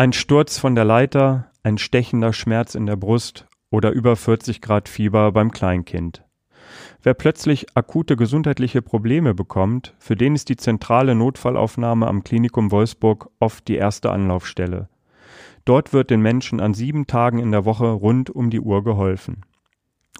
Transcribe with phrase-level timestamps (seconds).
[0.00, 4.88] Ein Sturz von der Leiter, ein stechender Schmerz in der Brust oder über 40 Grad
[4.88, 6.22] Fieber beim Kleinkind.
[7.02, 13.28] Wer plötzlich akute gesundheitliche Probleme bekommt, für den ist die zentrale Notfallaufnahme am Klinikum Wolfsburg
[13.40, 14.88] oft die erste Anlaufstelle.
[15.64, 19.42] Dort wird den Menschen an sieben Tagen in der Woche rund um die Uhr geholfen.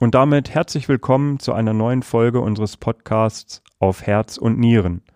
[0.01, 5.03] Und damit herzlich willkommen zu einer neuen Folge unseres Podcasts Auf Herz und Nieren–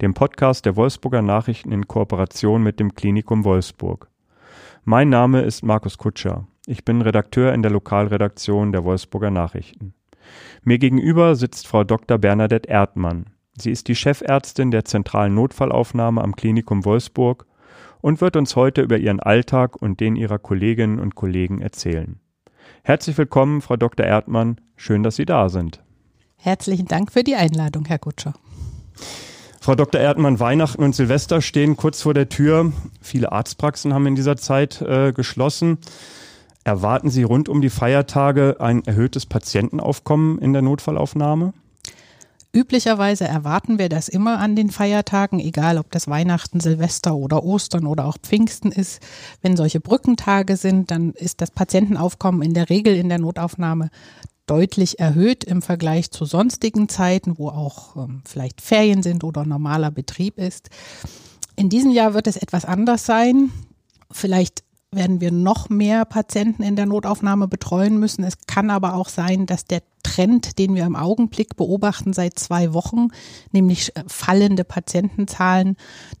[0.00, 4.08] dem Podcast der Wolfsburger Nachrichten in Kooperation mit dem Klinikum Wolfsburg.
[4.84, 6.46] Mein Name ist Markus Kutscher.
[6.66, 9.92] Ich bin Redakteur in der Lokalredaktion der Wolfsburger Nachrichten.
[10.62, 12.16] Mir gegenüber sitzt Frau Dr.
[12.16, 13.26] Bernadette Erdmann.
[13.58, 17.46] Sie ist die Chefärztin der zentralen Notfallaufnahme am Klinikum Wolfsburg
[18.00, 22.18] und wird uns heute über ihren Alltag und den ihrer Kolleginnen und Kollegen erzählen.
[22.84, 24.06] Herzlich willkommen, Frau Dr.
[24.06, 24.62] Erdmann.
[24.76, 25.82] Schön, dass Sie da sind.
[26.36, 28.32] Herzlichen Dank für die Einladung, Herr Kutscher.
[29.70, 30.00] Frau Dr.
[30.00, 32.72] Erdmann, Weihnachten und Silvester stehen kurz vor der Tür.
[33.00, 35.78] Viele Arztpraxen haben in dieser Zeit äh, geschlossen.
[36.64, 41.52] Erwarten Sie rund um die Feiertage ein erhöhtes Patientenaufkommen in der Notfallaufnahme?
[42.52, 47.86] Üblicherweise erwarten wir das immer an den Feiertagen, egal ob das Weihnachten, Silvester oder Ostern
[47.86, 49.00] oder auch Pfingsten ist.
[49.40, 53.90] Wenn solche Brückentage sind, dann ist das Patientenaufkommen in der Regel in der Notaufnahme
[54.50, 59.92] deutlich erhöht im Vergleich zu sonstigen Zeiten, wo auch ähm, vielleicht Ferien sind oder normaler
[59.92, 60.70] Betrieb ist.
[61.54, 63.52] In diesem Jahr wird es etwas anders sein.
[64.10, 68.24] Vielleicht werden wir noch mehr Patienten in der Notaufnahme betreuen müssen.
[68.24, 72.72] Es kann aber auch sein, dass der Trend, den wir im Augenblick beobachten seit zwei
[72.72, 73.08] Wochen,
[73.52, 75.76] nämlich äh, fallende Patientenzahlen,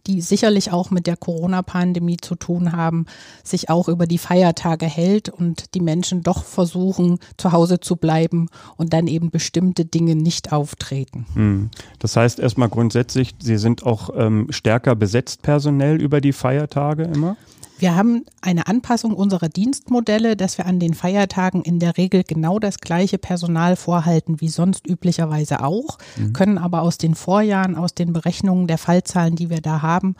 [0.06, 3.06] die sicherlich auch mit der Corona-Pandemie zu tun haben,
[3.42, 8.48] sich auch über die Feiertage hält und die Menschen doch versuchen, zu Hause zu bleiben
[8.76, 11.26] und dann eben bestimmte Dinge nicht auftreten.
[11.34, 11.70] Hm.
[11.98, 17.36] Das heißt erstmal grundsätzlich, Sie sind auch ähm, stärker besetzt personell über die Feiertage immer?
[17.80, 22.58] Wir haben eine Anpassung unserer Dienstmodelle, dass wir an den Feiertagen in der Regel genau
[22.58, 26.34] das gleiche Personal vorhalten wie sonst üblicherweise auch, mhm.
[26.34, 30.14] können aber aus den Vorjahren, aus den Berechnungen der Fallzahlen, die wir da haben,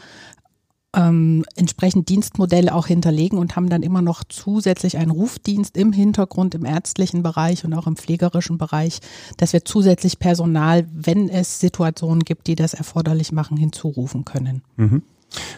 [0.97, 6.55] ähm, entsprechend Dienstmodelle auch hinterlegen und haben dann immer noch zusätzlich einen Rufdienst im Hintergrund,
[6.55, 9.01] im ärztlichen Bereich und auch im pflegerischen Bereich,
[9.37, 14.63] dass wir zusätzlich Personal, wenn es Situationen gibt, die das erforderlich machen, hinzurufen können.
[14.77, 15.03] Mhm.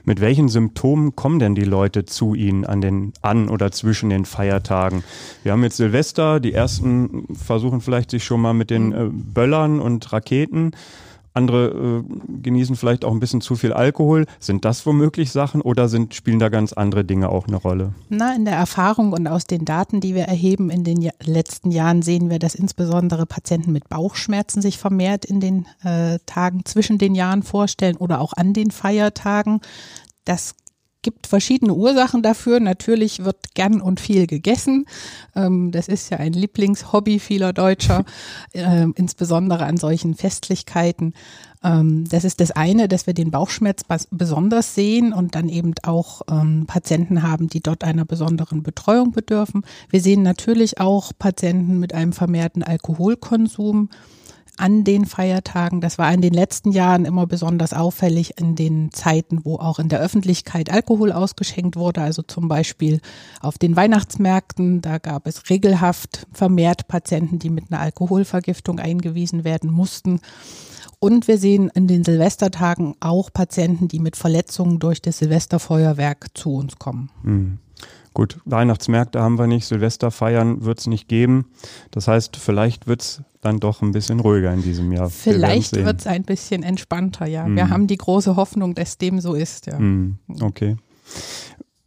[0.04, 4.24] Mit welchen Symptomen kommen denn die Leute zu Ihnen an den an oder zwischen den
[4.24, 5.04] Feiertagen?
[5.42, 8.94] Wir haben jetzt Silvester, die ersten versuchen vielleicht sich schon mal mit den mhm.
[8.94, 10.72] äh, Böllern und Raketen
[11.34, 14.26] andere äh, genießen vielleicht auch ein bisschen zu viel Alkohol.
[14.38, 17.94] Sind das womöglich Sachen oder sind, spielen da ganz andere Dinge auch eine Rolle?
[18.08, 22.02] Na, in der Erfahrung und aus den Daten, die wir erheben in den letzten Jahren,
[22.02, 27.14] sehen wir, dass insbesondere Patienten mit Bauchschmerzen sich vermehrt in den äh, Tagen zwischen den
[27.14, 29.60] Jahren vorstellen oder auch an den Feiertagen.
[30.24, 30.54] Das
[31.02, 32.60] gibt verschiedene Ursachen dafür.
[32.60, 34.86] Natürlich wird gern und viel gegessen.
[35.36, 38.04] Ähm, das ist ja ein Lieblingshobby vieler Deutscher,
[38.52, 41.14] äh, insbesondere an solchen Festlichkeiten.
[41.64, 46.22] Ähm, das ist das eine, dass wir den Bauchschmerz besonders sehen und dann eben auch
[46.30, 49.64] ähm, Patienten haben, die dort einer besonderen Betreuung bedürfen.
[49.90, 53.90] Wir sehen natürlich auch Patienten mit einem vermehrten Alkoholkonsum
[54.58, 55.80] an den Feiertagen.
[55.80, 59.88] Das war in den letzten Jahren immer besonders auffällig in den Zeiten, wo auch in
[59.88, 63.00] der Öffentlichkeit Alkohol ausgeschenkt wurde, also zum Beispiel
[63.40, 64.82] auf den Weihnachtsmärkten.
[64.82, 70.20] Da gab es regelhaft vermehrt Patienten, die mit einer Alkoholvergiftung eingewiesen werden mussten.
[70.98, 76.54] Und wir sehen in den Silvestertagen auch Patienten, die mit Verletzungen durch das Silvesterfeuerwerk zu
[76.54, 77.10] uns kommen.
[77.22, 77.58] Mhm.
[78.14, 81.46] Gut, Weihnachtsmärkte haben wir nicht, Silvesterfeiern wird es nicht geben.
[81.90, 85.10] Das heißt, vielleicht wird es dann doch ein bisschen ruhiger in diesem Jahr.
[85.10, 87.46] Vielleicht wird es ein bisschen entspannter, ja.
[87.46, 87.56] Mm.
[87.56, 89.78] Wir haben die große Hoffnung, dass dem so ist, ja.
[89.78, 90.76] Mm, okay.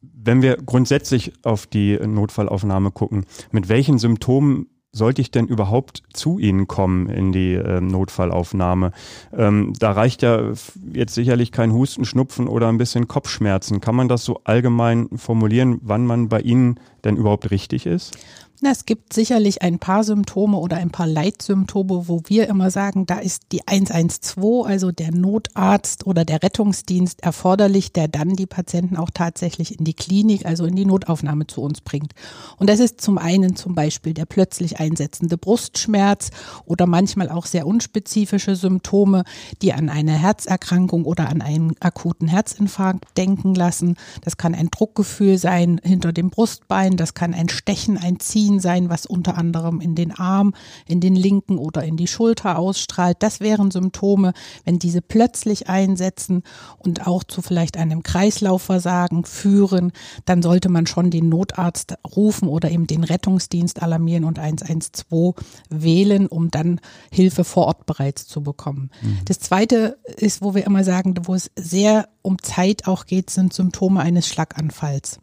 [0.01, 6.39] Wenn wir grundsätzlich auf die Notfallaufnahme gucken, mit welchen Symptomen sollte ich denn überhaupt zu
[6.39, 8.91] Ihnen kommen in die äh, Notfallaufnahme?
[9.33, 10.53] Ähm, da reicht ja
[10.93, 13.81] jetzt sicherlich kein Husten, Schnupfen oder ein bisschen Kopfschmerzen.
[13.81, 18.17] Kann man das so allgemein formulieren, wann man bei Ihnen denn überhaupt richtig ist?
[18.61, 23.05] Na, es gibt sicherlich ein paar Symptome oder ein paar Leitsymptome, wo wir immer sagen,
[23.05, 28.95] da ist die 112, also der Notarzt oder der Rettungsdienst erforderlich, der dann die Patienten
[28.95, 32.13] auch tatsächlich in die Klinik, also in die Notaufnahme zu uns bringt.
[32.55, 36.29] Und das ist zum einen zum Beispiel der plötzlich einsetzende Brustschmerz
[36.63, 39.25] oder manchmal auch sehr unspezifische Symptome,
[39.61, 43.97] die an eine Herzerkrankung oder an einen akuten Herzinfarkt denken lassen.
[44.21, 48.59] Das kann ein Druckgefühl sein hinter dem Brustbein, das kann ein Stechen, ein Ziehen Ziehen
[48.59, 50.53] sein, was unter anderem in den Arm,
[50.87, 53.17] in den linken oder in die Schulter ausstrahlt.
[53.21, 54.33] Das wären Symptome,
[54.65, 56.43] wenn diese plötzlich einsetzen
[56.77, 59.93] und auch zu vielleicht einem Kreislaufversagen führen,
[60.25, 65.33] dann sollte man schon den Notarzt rufen oder eben den Rettungsdienst alarmieren und 112
[65.69, 66.79] wählen, um dann
[67.11, 68.91] Hilfe vor Ort bereits zu bekommen.
[69.01, 69.19] Mhm.
[69.25, 73.53] Das zweite ist, wo wir immer sagen, wo es sehr um Zeit auch geht, sind
[73.53, 75.19] Symptome eines Schlaganfalls.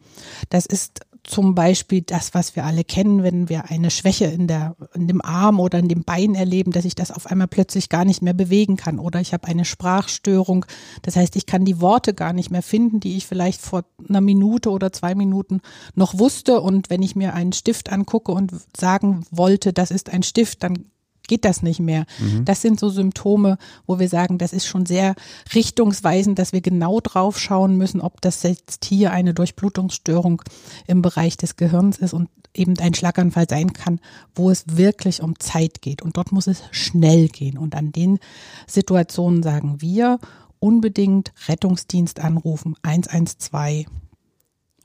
[0.49, 4.75] Das ist zum Beispiel das, was wir alle kennen, wenn wir eine Schwäche in, der,
[4.93, 8.03] in dem Arm oder in dem Bein erleben, dass ich das auf einmal plötzlich gar
[8.03, 8.99] nicht mehr bewegen kann.
[8.99, 10.65] Oder ich habe eine Sprachstörung.
[11.01, 14.21] Das heißt, ich kann die Worte gar nicht mehr finden, die ich vielleicht vor einer
[14.21, 15.61] Minute oder zwei Minuten
[15.95, 16.59] noch wusste.
[16.59, 20.85] Und wenn ich mir einen Stift angucke und sagen wollte, das ist ein Stift, dann
[21.27, 22.05] geht das nicht mehr.
[22.19, 22.45] Mhm.
[22.45, 25.15] Das sind so Symptome, wo wir sagen, das ist schon sehr
[25.53, 30.41] richtungsweisend, dass wir genau drauf schauen müssen, ob das jetzt hier eine Durchblutungsstörung
[30.87, 33.99] im Bereich des Gehirns ist und eben ein Schlaganfall sein kann,
[34.35, 36.01] wo es wirklich um Zeit geht.
[36.01, 37.57] Und dort muss es schnell gehen.
[37.57, 38.19] Und an den
[38.67, 40.19] Situationen sagen wir,
[40.59, 43.87] unbedingt Rettungsdienst anrufen, 112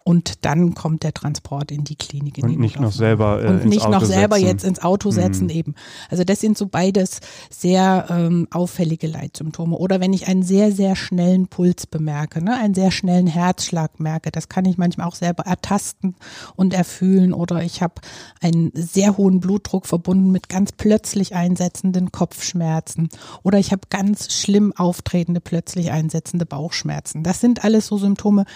[0.08, 2.38] und dann kommt der Transport in die Klinik.
[2.38, 4.48] In und die nicht noch selber äh, und nicht Auto noch selber setzen.
[4.48, 5.50] jetzt ins Auto setzen mhm.
[5.50, 5.74] eben.
[6.08, 7.20] Also das sind so beides
[7.50, 9.76] sehr ähm, auffällige Leitsymptome.
[9.76, 14.30] Oder wenn ich einen sehr sehr schnellen Puls bemerke, ne, einen sehr schnellen Herzschlag merke,
[14.30, 16.16] das kann ich manchmal auch selber ertasten
[16.56, 17.34] und erfühlen.
[17.34, 17.96] Oder ich habe
[18.40, 23.10] einen sehr hohen Blutdruck verbunden mit ganz plötzlich einsetzenden Kopfschmerzen.
[23.42, 27.24] Oder ich habe ganz schlimm auftretende plötzlich einsetzende Bauchschmerzen.
[27.24, 28.46] Das sind alles so Symptome,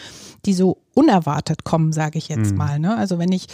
[0.46, 2.58] die so unerwartet kommen, sage ich jetzt mhm.
[2.58, 2.78] mal.
[2.78, 2.96] Ne?
[2.96, 3.46] Also wenn ich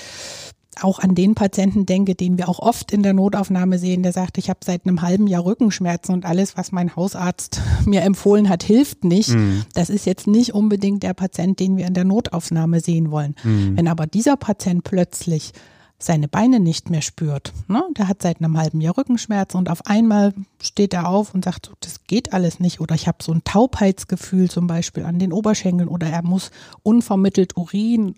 [0.82, 4.38] auch an den Patienten denke, den wir auch oft in der Notaufnahme sehen, der sagt,
[4.38, 8.62] ich habe seit einem halben Jahr Rückenschmerzen und alles, was mein Hausarzt mir empfohlen hat,
[8.62, 9.30] hilft nicht.
[9.30, 9.64] Mhm.
[9.74, 13.34] Das ist jetzt nicht unbedingt der Patient, den wir in der Notaufnahme sehen wollen.
[13.42, 13.76] Mhm.
[13.76, 15.52] Wenn aber dieser Patient plötzlich
[15.98, 17.52] seine Beine nicht mehr spürt.
[17.66, 17.82] Ne?
[17.96, 21.72] Der hat seit einem halben Jahr Rückenschmerzen und auf einmal steht er auf und sagt,
[21.80, 22.80] das geht alles nicht.
[22.80, 26.52] Oder ich habe so ein Taubheitsgefühl zum Beispiel an den Oberschenkeln oder er muss
[26.84, 28.14] unvermittelt Urin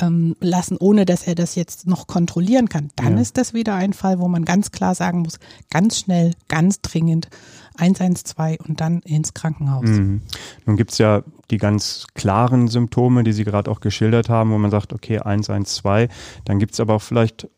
[0.00, 2.88] ähm, lassen, ohne dass er das jetzt noch kontrollieren kann.
[2.96, 3.20] Dann ja.
[3.20, 5.38] ist das wieder ein Fall, wo man ganz klar sagen muss,
[5.70, 7.28] ganz schnell, ganz dringend
[7.76, 9.88] 112 und dann ins Krankenhaus.
[9.88, 10.22] Mhm.
[10.64, 14.58] Nun gibt es ja die ganz klaren Symptome, die Sie gerade auch geschildert haben, wo
[14.58, 16.10] man sagt, okay, 112.
[16.44, 17.48] Dann gibt es aber auch vielleicht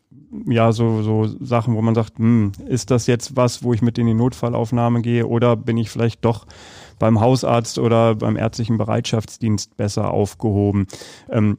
[0.47, 3.97] ja so, so Sachen, wo man sagt, hm, ist das jetzt was, wo ich mit
[3.97, 6.45] in die Notfallaufnahme gehe oder bin ich vielleicht doch
[6.99, 10.87] beim Hausarzt oder beim ärztlichen Bereitschaftsdienst besser aufgehoben?
[11.29, 11.57] Ähm,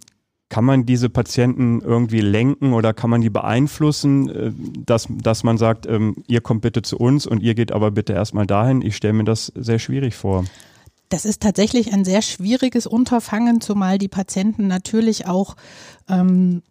[0.48, 4.52] kann man diese Patienten irgendwie lenken oder kann man die beeinflussen, äh,
[4.84, 8.12] dass, dass man sagt, ähm, ihr kommt bitte zu uns und ihr geht aber bitte
[8.12, 8.82] erstmal dahin?
[8.82, 10.44] Ich stelle mir das sehr schwierig vor.
[11.12, 15.56] Das ist tatsächlich ein sehr schwieriges Unterfangen, zumal die Patienten natürlich auch
[16.08, 16.62] ähm,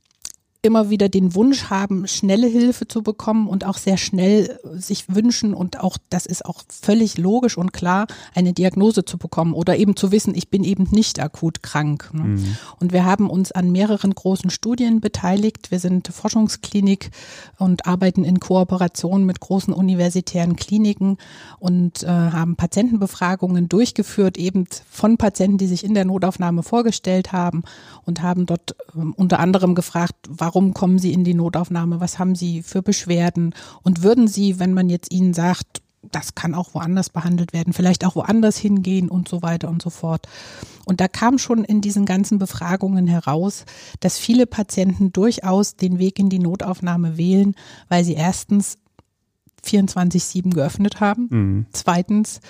[0.63, 5.55] immer wieder den Wunsch haben, schnelle Hilfe zu bekommen und auch sehr schnell sich wünschen
[5.55, 8.05] und auch, das ist auch völlig logisch und klar,
[8.35, 12.11] eine Diagnose zu bekommen oder eben zu wissen, ich bin eben nicht akut krank.
[12.13, 12.23] Ne?
[12.23, 12.57] Mhm.
[12.79, 15.71] Und wir haben uns an mehreren großen Studien beteiligt.
[15.71, 17.09] Wir sind Forschungsklinik
[17.57, 21.17] und arbeiten in Kooperation mit großen universitären Kliniken
[21.57, 27.63] und äh, haben Patientenbefragungen durchgeführt, eben von Patienten, die sich in der Notaufnahme vorgestellt haben
[28.05, 32.19] und haben dort äh, unter anderem gefragt, warum warum kommen Sie in die Notaufnahme, was
[32.19, 35.81] haben Sie für Beschwerden und würden Sie, wenn man jetzt Ihnen sagt,
[36.11, 39.89] das kann auch woanders behandelt werden, vielleicht auch woanders hingehen und so weiter und so
[39.89, 40.27] fort.
[40.83, 43.63] Und da kam schon in diesen ganzen Befragungen heraus,
[44.01, 47.55] dass viele Patienten durchaus den Weg in die Notaufnahme wählen,
[47.87, 48.77] weil sie erstens
[49.65, 51.27] 24-7 geöffnet haben.
[51.29, 51.65] Mhm.
[51.71, 52.41] Zweitens,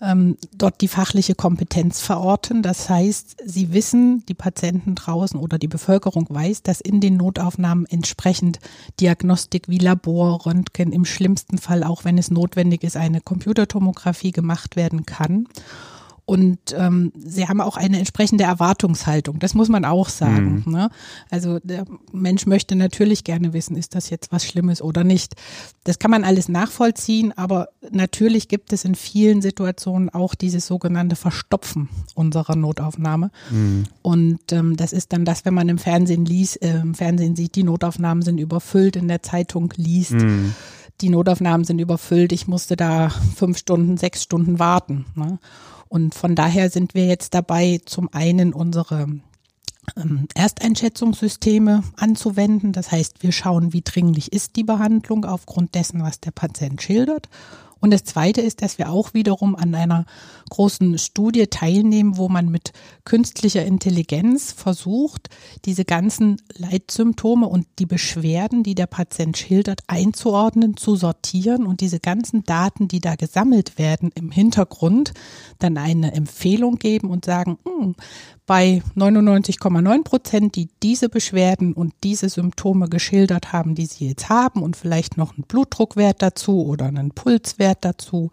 [0.00, 2.62] ähm, dort die fachliche Kompetenz verorten.
[2.62, 7.86] Das heißt, sie wissen, die Patienten draußen oder die Bevölkerung weiß, dass in den Notaufnahmen
[7.86, 8.60] entsprechend
[9.00, 14.76] Diagnostik wie Labor, Röntgen, im schlimmsten Fall auch, wenn es notwendig ist, eine Computertomographie gemacht
[14.76, 15.46] werden kann.
[16.24, 19.38] Und ähm, sie haben auch eine entsprechende Erwartungshaltung.
[19.38, 20.62] Das muss man auch sagen.
[20.64, 20.72] Mhm.
[20.72, 20.90] Ne?
[21.30, 25.34] Also der Mensch möchte natürlich gerne wissen, ist das jetzt was Schlimmes oder nicht.
[25.84, 31.16] Das kann man alles nachvollziehen, aber natürlich gibt es in vielen Situationen auch dieses sogenannte
[31.16, 33.30] Verstopfen unserer Notaufnahme.
[33.50, 33.84] Mhm.
[34.02, 37.56] Und ähm, das ist dann das, wenn man im Fernsehen liest, äh, im Fernsehen sieht,
[37.56, 40.12] die Notaufnahmen sind überfüllt, in der Zeitung liest.
[40.12, 40.54] Mhm
[41.00, 45.06] die Notaufnahmen sind überfüllt, ich musste da fünf Stunden, sechs Stunden warten.
[45.14, 45.38] Ne?
[45.90, 49.08] Und von daher sind wir jetzt dabei, zum einen unsere
[49.96, 52.72] ähm, Ersteinschätzungssysteme anzuwenden.
[52.72, 57.28] Das heißt, wir schauen, wie dringlich ist die Behandlung aufgrund dessen, was der Patient schildert.
[57.80, 60.04] Und das Zweite ist, dass wir auch wiederum an einer
[60.50, 62.72] großen Studie teilnehmen, wo man mit
[63.04, 65.28] künstlicher Intelligenz versucht,
[65.64, 72.00] diese ganzen Leitsymptome und die Beschwerden, die der Patient schildert, einzuordnen, zu sortieren und diese
[72.00, 75.14] ganzen Daten, die da gesammelt werden, im Hintergrund
[75.58, 77.94] dann eine Empfehlung geben und sagen, hm,
[78.50, 84.64] bei 99,9 Prozent, die diese Beschwerden und diese Symptome geschildert haben, die sie jetzt haben
[84.64, 88.32] und vielleicht noch einen Blutdruckwert dazu oder einen Pulswert dazu,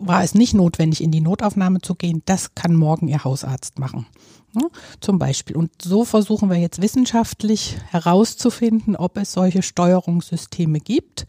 [0.00, 2.22] war es nicht notwendig, in die Notaufnahme zu gehen.
[2.26, 4.06] Das kann morgen Ihr Hausarzt machen.
[4.54, 4.66] Ja,
[4.98, 5.54] zum Beispiel.
[5.54, 11.28] Und so versuchen wir jetzt wissenschaftlich herauszufinden, ob es solche Steuerungssysteme gibt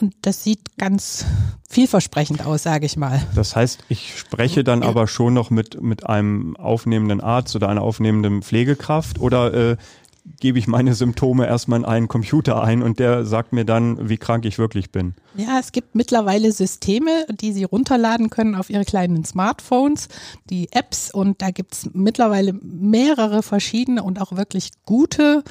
[0.00, 1.26] und das sieht ganz
[1.68, 3.20] vielversprechend aus, sage ich mal.
[3.34, 7.82] Das heißt, ich spreche dann aber schon noch mit, mit einem aufnehmenden Arzt oder einer
[7.82, 9.76] aufnehmenden Pflegekraft oder äh,
[10.40, 14.18] gebe ich meine Symptome erstmal in einen Computer ein und der sagt mir dann, wie
[14.18, 15.14] krank ich wirklich bin.
[15.34, 20.08] Ja, es gibt mittlerweile Systeme, die Sie runterladen können auf Ihre kleinen Smartphones,
[20.50, 25.42] die Apps und da gibt es mittlerweile mehrere verschiedene und auch wirklich gute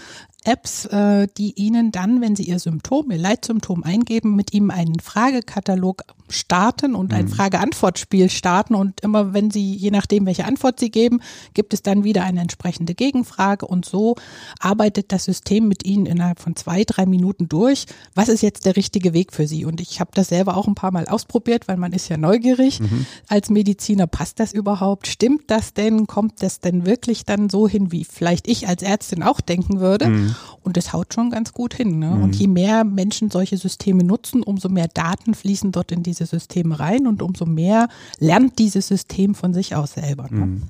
[0.47, 4.99] Apps, äh, die Ihnen dann, wenn Sie Ihr Symptom, Ihr Leitsymptom eingeben, mit ihm einen
[5.01, 7.29] Fragekatalog starten und ein mhm.
[7.29, 11.21] Frage-Antwort-Spiel starten und immer wenn Sie, je nachdem, welche Antwort Sie geben,
[11.53, 14.15] gibt es dann wieder eine entsprechende Gegenfrage und so
[14.59, 17.85] arbeitet das System mit Ihnen innerhalb von zwei, drei Minuten durch.
[18.15, 19.65] Was ist jetzt der richtige Weg für Sie?
[19.65, 22.79] Und ich habe das selber auch ein paar Mal ausprobiert, weil man ist ja neugierig.
[22.79, 23.05] Mhm.
[23.27, 25.07] Als Mediziner passt das überhaupt?
[25.07, 26.07] Stimmt das denn?
[26.07, 30.07] Kommt das denn wirklich dann so hin, wie vielleicht ich als Ärztin auch denken würde?
[30.07, 30.35] Mhm.
[30.61, 31.99] Und das haut schon ganz gut hin.
[31.99, 32.09] Ne?
[32.09, 32.23] Mhm.
[32.23, 36.79] Und je mehr Menschen solche Systeme nutzen, umso mehr Daten fließen dort in diese Systeme
[36.79, 37.87] rein und umso mehr
[38.19, 40.27] lernt dieses System von sich aus selber.
[40.29, 40.45] Ne?
[40.45, 40.63] Mhm.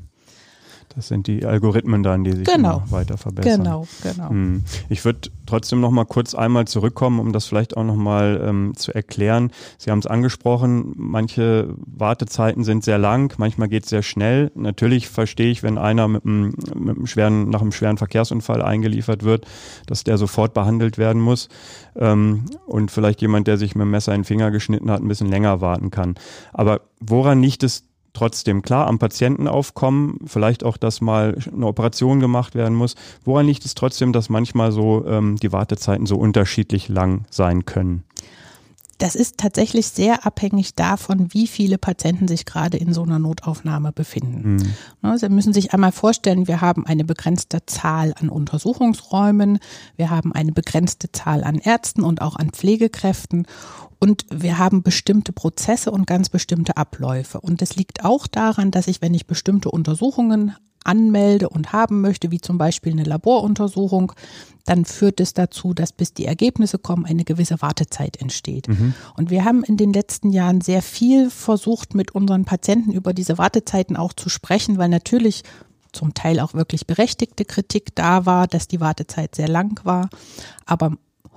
[0.95, 2.81] Das sind die Algorithmen dann, die sich genau.
[2.89, 3.63] weiter verbessern.
[3.63, 4.29] Genau, genau.
[4.29, 4.63] Hm.
[4.89, 8.73] Ich würde trotzdem noch mal kurz einmal zurückkommen, um das vielleicht auch noch mal ähm,
[8.75, 9.51] zu erklären.
[9.77, 14.51] Sie haben es angesprochen, manche Wartezeiten sind sehr lang, manchmal geht es sehr schnell.
[14.55, 19.23] Natürlich verstehe ich, wenn einer mit einem, mit einem schweren, nach einem schweren Verkehrsunfall eingeliefert
[19.23, 19.45] wird,
[19.85, 21.49] dass der sofort behandelt werden muss
[21.95, 25.07] ähm, und vielleicht jemand, der sich mit dem Messer in den Finger geschnitten hat, ein
[25.07, 26.15] bisschen länger warten kann.
[26.53, 27.86] Aber woran liegt es
[28.17, 32.95] trotzdem klar am Patientenaufkommen, vielleicht auch, dass mal eine Operation gemacht werden muss.
[33.23, 38.03] Woran liegt es trotzdem, dass manchmal so ähm, die Wartezeiten so unterschiedlich lang sein können?
[38.97, 43.91] Das ist tatsächlich sehr abhängig davon, wie viele Patienten sich gerade in so einer Notaufnahme
[43.91, 44.57] befinden.
[45.03, 45.17] Mhm.
[45.17, 49.59] Sie müssen sich einmal vorstellen, wir haben eine begrenzte Zahl an Untersuchungsräumen,
[49.97, 53.45] wir haben eine begrenzte Zahl an Ärzten und auch an Pflegekräften
[53.99, 57.39] und wir haben bestimmte Prozesse und ganz bestimmte Abläufe.
[57.41, 62.31] Und es liegt auch daran, dass ich, wenn ich bestimmte Untersuchungen anmelde und haben möchte,
[62.31, 64.13] wie zum Beispiel eine Laboruntersuchung,
[64.65, 68.67] dann führt es dazu, dass bis die Ergebnisse kommen, eine gewisse Wartezeit entsteht.
[68.67, 68.93] Mhm.
[69.15, 73.37] Und wir haben in den letzten Jahren sehr viel versucht, mit unseren Patienten über diese
[73.37, 75.43] Wartezeiten auch zu sprechen, weil natürlich
[75.93, 80.09] zum Teil auch wirklich berechtigte Kritik da war, dass die Wartezeit sehr lang war.
[80.65, 80.91] Aber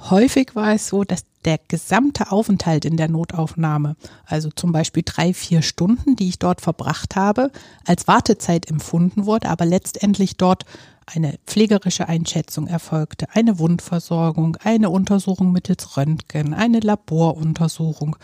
[0.08, 5.32] häufig war es so, dass der gesamte Aufenthalt in der Notaufnahme, also zum Beispiel drei,
[5.32, 7.50] vier Stunden, die ich dort verbracht habe,
[7.86, 10.64] als Wartezeit empfunden wurde, aber letztendlich dort
[11.06, 18.16] eine pflegerische Einschätzung erfolgte, eine Wundversorgung, eine Untersuchung mittels Röntgen, eine Laboruntersuchung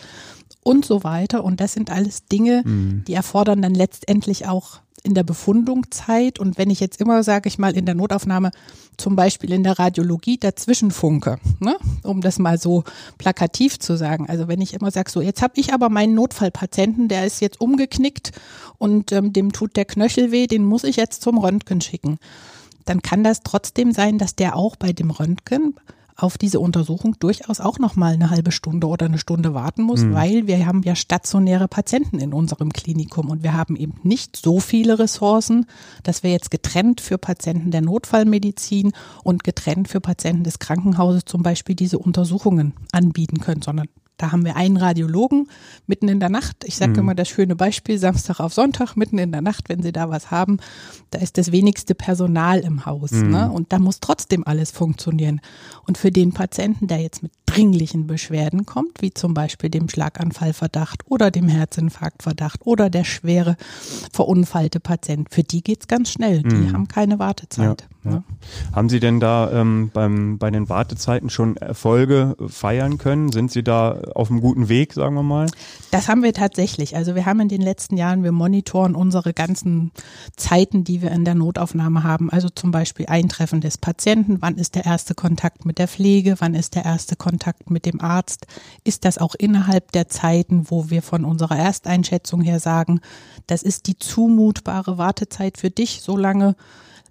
[0.63, 1.43] und so weiter.
[1.43, 3.05] Und das sind alles Dinge, mhm.
[3.07, 6.39] die erfordern dann letztendlich auch in der Befundung Zeit.
[6.39, 8.51] Und wenn ich jetzt immer, sage ich mal, in der Notaufnahme,
[8.99, 11.77] zum Beispiel in der Radiologie dazwischen funke, ne?
[12.03, 12.85] um das mal so
[13.19, 14.29] plakativ zu sagen.
[14.29, 17.61] Also wenn ich immer sage, so jetzt habe ich aber meinen Notfallpatienten, der ist jetzt
[17.61, 18.33] umgeknickt
[18.79, 22.19] und ähm, dem tut der Knöchel weh, den muss ich jetzt zum Röntgen schicken.
[22.85, 25.75] Dann kann das trotzdem sein, dass der auch bei dem Röntgen
[26.17, 30.03] auf diese Untersuchung durchaus auch noch mal eine halbe Stunde oder eine Stunde warten muss,
[30.03, 30.15] mhm.
[30.15, 34.59] weil wir haben ja stationäre Patienten in unserem Klinikum und wir haben eben nicht so
[34.59, 35.67] viele Ressourcen,
[36.03, 38.93] dass wir jetzt getrennt für Patienten der Notfallmedizin
[39.25, 44.45] und getrennt für Patienten des Krankenhauses zum Beispiel diese Untersuchungen anbieten können, sondern da haben
[44.45, 45.49] wir einen Radiologen
[45.87, 46.65] mitten in der Nacht.
[46.65, 46.99] Ich sage mhm.
[46.99, 50.31] immer das schöne Beispiel, Samstag auf Sonntag, mitten in der Nacht, wenn Sie da was
[50.31, 50.59] haben,
[51.11, 53.13] da ist das wenigste Personal im Haus.
[53.13, 53.31] Mhm.
[53.31, 53.51] Ne?
[53.51, 55.41] Und da muss trotzdem alles funktionieren.
[55.87, 61.03] Und für den Patienten, der jetzt mit dringlichen Beschwerden kommt, wie zum Beispiel dem Schlaganfallverdacht
[61.07, 63.57] oder dem Herzinfarktverdacht oder der schwere
[64.13, 66.43] verunfallte Patient, für die geht's ganz schnell.
[66.43, 66.73] Die mhm.
[66.73, 67.83] haben keine Wartezeit.
[67.83, 67.96] Ja.
[68.11, 68.23] Ja.
[68.75, 73.33] Haben Sie denn da ähm, beim, bei den Wartezeiten schon Erfolge feiern können?
[73.33, 75.47] Sind Sie da auf einem guten Weg, sagen wir mal?
[75.91, 76.97] Das haben wir tatsächlich.
[76.97, 79.93] Also wir haben in den letzten Jahren, wir monitoren unsere ganzen
[80.37, 82.31] Zeiten, die wir in der Notaufnahme haben.
[82.31, 86.55] Also zum Beispiel Eintreffen des Patienten, wann ist der erste Kontakt mit der Pflege, wann
[86.55, 88.47] ist der erste Kontakt mit dem Arzt?
[88.85, 93.01] Ist das auch innerhalb der Zeiten, wo wir von unserer Ersteinschätzung her sagen,
[93.47, 96.57] das ist die zumutbare Wartezeit für dich, so lange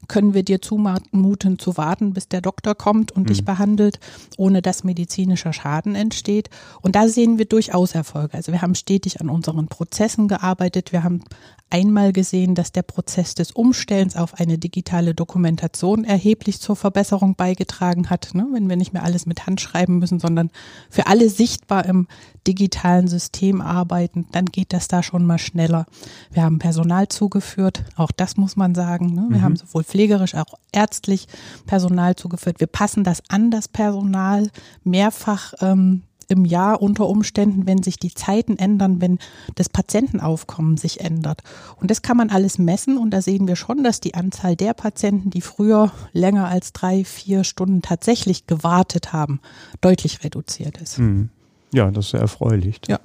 [0.07, 3.27] können wir dir zumuten zu warten, bis der Doktor kommt und mhm.
[3.27, 3.99] dich behandelt,
[4.37, 6.49] ohne dass medizinischer Schaden entsteht.
[6.81, 8.35] Und da sehen wir durchaus Erfolge.
[8.35, 10.91] Also wir haben stetig an unseren Prozessen gearbeitet.
[10.91, 11.23] Wir haben
[11.69, 18.09] einmal gesehen, dass der Prozess des Umstellens auf eine digitale Dokumentation erheblich zur Verbesserung beigetragen
[18.09, 18.47] hat, ne?
[18.51, 20.51] wenn wir nicht mehr alles mit Hand schreiben müssen, sondern
[20.89, 22.07] für alle sichtbar im
[22.47, 25.85] digitalen System arbeiten, dann geht das da schon mal schneller.
[26.31, 29.13] Wir haben Personal zugeführt, auch das muss man sagen.
[29.13, 29.25] Ne?
[29.29, 29.41] Wir mhm.
[29.41, 31.27] haben sowohl pflegerisch, auch ärztlich
[31.65, 32.59] Personal zugeführt.
[32.59, 34.49] Wir passen das an das Personal
[34.83, 39.19] mehrfach ähm, im Jahr unter Umständen, wenn sich die Zeiten ändern, wenn
[39.55, 41.41] das Patientenaufkommen sich ändert.
[41.79, 44.73] Und das kann man alles messen und da sehen wir schon, dass die Anzahl der
[44.73, 49.39] Patienten, die früher länger als drei, vier Stunden tatsächlich gewartet haben,
[49.81, 50.99] deutlich reduziert ist.
[50.99, 51.29] Mhm.
[51.73, 52.79] Ja, das ist sehr erfreulich.
[52.87, 52.99] Ja.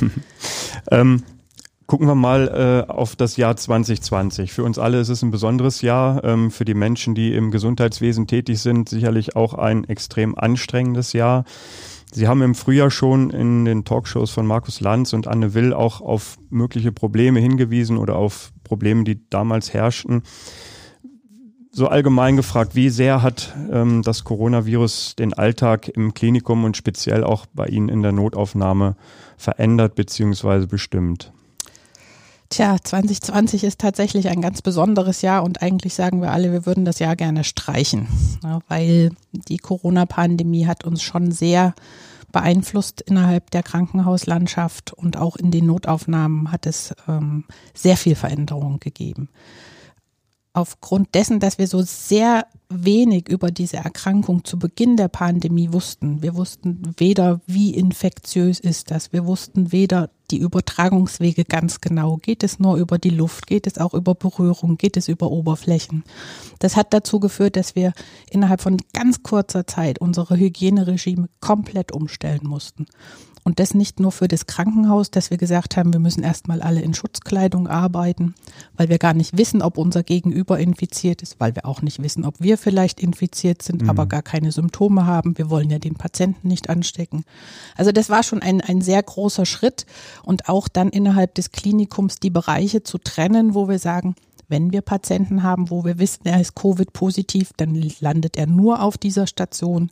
[0.90, 1.22] ähm,
[1.86, 4.54] Gucken wir mal äh, auf das Jahr 2020.
[4.54, 6.24] Für uns alle ist es ein besonderes Jahr.
[6.24, 11.44] Ähm, für die Menschen, die im Gesundheitswesen tätig sind, sicherlich auch ein extrem anstrengendes Jahr.
[12.14, 16.00] Sie haben im Frühjahr schon in den Talkshows von Markus Lanz und Anne Will auch
[16.00, 20.22] auf mögliche Probleme hingewiesen oder auf Probleme, die damals herrschten.
[21.72, 27.24] So allgemein gefragt, wie sehr hat ähm, das Coronavirus den Alltag im Klinikum und speziell
[27.24, 28.94] auch bei Ihnen in der Notaufnahme
[29.36, 30.66] verändert bzw.
[30.66, 31.33] bestimmt?
[32.54, 36.84] Tja, 2020 ist tatsächlich ein ganz besonderes Jahr und eigentlich sagen wir alle, wir würden
[36.84, 38.06] das Jahr gerne streichen,
[38.44, 41.74] ja, weil die Corona-Pandemie hat uns schon sehr
[42.30, 47.42] beeinflusst innerhalb der Krankenhauslandschaft und auch in den Notaufnahmen hat es ähm,
[47.74, 49.30] sehr viel Veränderung gegeben
[50.54, 56.22] aufgrund dessen, dass wir so sehr wenig über diese Erkrankung zu Beginn der Pandemie wussten.
[56.22, 59.12] Wir wussten weder, wie infektiös ist das.
[59.12, 62.16] Wir wussten weder die Übertragungswege ganz genau.
[62.16, 63.46] Geht es nur über die Luft?
[63.46, 64.76] Geht es auch über Berührung?
[64.76, 66.04] Geht es über Oberflächen?
[66.58, 67.92] Das hat dazu geführt, dass wir
[68.30, 72.86] innerhalb von ganz kurzer Zeit unsere Hygieneregime komplett umstellen mussten.
[73.44, 76.80] Und das nicht nur für das Krankenhaus, dass wir gesagt haben, wir müssen erstmal alle
[76.80, 78.34] in Schutzkleidung arbeiten,
[78.74, 82.24] weil wir gar nicht wissen, ob unser Gegenüber infiziert ist, weil wir auch nicht wissen,
[82.24, 83.90] ob wir vielleicht infiziert sind, mhm.
[83.90, 85.36] aber gar keine Symptome haben.
[85.36, 87.24] Wir wollen ja den Patienten nicht anstecken.
[87.76, 89.84] Also das war schon ein, ein sehr großer Schritt
[90.22, 94.14] und auch dann innerhalb des Klinikums die Bereiche zu trennen, wo wir sagen,
[94.48, 98.98] wenn wir Patienten haben, wo wir wissen, er ist Covid-positiv, dann landet er nur auf
[98.98, 99.90] dieser Station.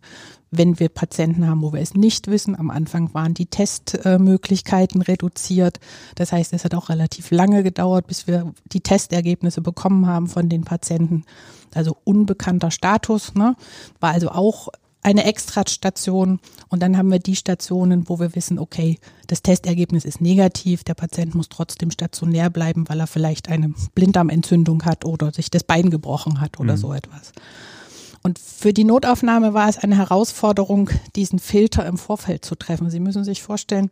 [0.51, 5.81] Wenn wir Patienten haben, wo wir es nicht wissen, am Anfang waren die Testmöglichkeiten reduziert.
[6.15, 10.51] Das heißt, es hat auch relativ lange gedauert, bis wir die Testergebnisse bekommen haben von
[10.51, 11.25] den Patienten.
[11.75, 13.57] Also unbekannter Status, ne?
[13.99, 14.69] war also auch
[15.03, 20.21] eine Extrastation und dann haben wir die Stationen, wo wir wissen, okay, das Testergebnis ist
[20.21, 25.51] negativ, der Patient muss trotzdem stationär bleiben, weil er vielleicht eine Blinddarmentzündung hat oder sich
[25.51, 26.79] das Bein gebrochen hat oder mhm.
[26.79, 27.33] so etwas.
[28.23, 32.89] Und für die Notaufnahme war es eine Herausforderung, diesen Filter im Vorfeld zu treffen.
[32.89, 33.91] Sie müssen sich vorstellen,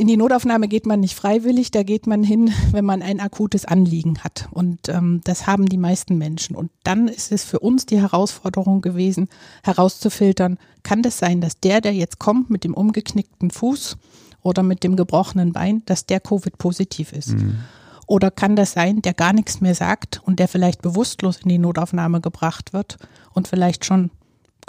[0.00, 3.66] in die Notaufnahme geht man nicht freiwillig, da geht man hin, wenn man ein akutes
[3.66, 4.48] Anliegen hat.
[4.50, 6.56] Und ähm, das haben die meisten Menschen.
[6.56, 9.28] Und dann ist es für uns die Herausforderung gewesen,
[9.62, 13.98] herauszufiltern, kann das sein, dass der, der jetzt kommt mit dem umgeknickten Fuß
[14.40, 17.34] oder mit dem gebrochenen Bein, dass der Covid-positiv ist?
[17.34, 17.58] Mhm.
[18.06, 21.58] Oder kann das sein, der gar nichts mehr sagt und der vielleicht bewusstlos in die
[21.58, 22.96] Notaufnahme gebracht wird
[23.34, 24.10] und vielleicht schon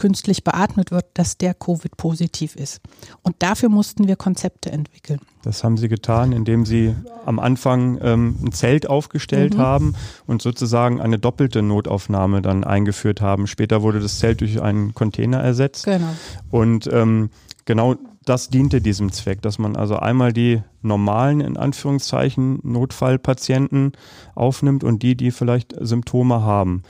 [0.02, 2.82] künstlich beatmet wird, dass der Covid-positiv ist.
[3.22, 5.20] Und dafür mussten wir Konzepte entwickeln.
[5.44, 9.60] Das haben Sie getan, indem Sie am Anfang ähm, ein Zelt aufgestellt mhm.
[9.60, 13.46] haben und sozusagen eine doppelte Notaufnahme dann eingeführt haben.
[13.46, 15.86] Später wurde das Zelt durch einen Container ersetzt.
[15.86, 16.16] Genau.
[16.50, 17.30] Und ähm,
[17.66, 23.94] genau das diente diesem Zweck, dass man also einmal die normalen, in Anführungszeichen, Notfallpatienten
[24.34, 26.84] aufnimmt und die, die vielleicht Symptome haben.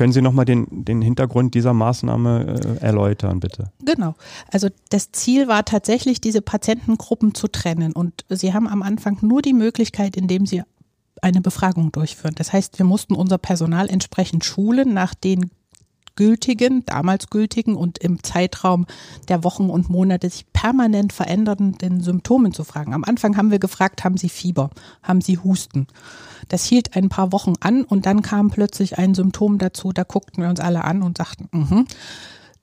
[0.00, 3.70] Können Sie nochmal den, den Hintergrund dieser Maßnahme äh, erläutern, bitte?
[3.84, 4.14] Genau.
[4.50, 7.92] Also das Ziel war tatsächlich, diese Patientengruppen zu trennen.
[7.92, 10.62] Und Sie haben am Anfang nur die Möglichkeit, indem Sie
[11.20, 12.34] eine Befragung durchführen.
[12.34, 15.50] Das heißt, wir mussten unser Personal entsprechend schulen nach den
[16.16, 18.86] gültigen, damals gültigen und im Zeitraum
[19.28, 22.94] der Wochen und Monate sich permanent verändernden Symptomen zu fragen.
[22.94, 24.70] Am Anfang haben wir gefragt, haben Sie Fieber?
[25.02, 25.86] Haben Sie Husten?
[26.48, 30.42] Das hielt ein paar Wochen an und dann kam plötzlich ein Symptom dazu, da guckten
[30.42, 31.86] wir uns alle an und sagten, mhm.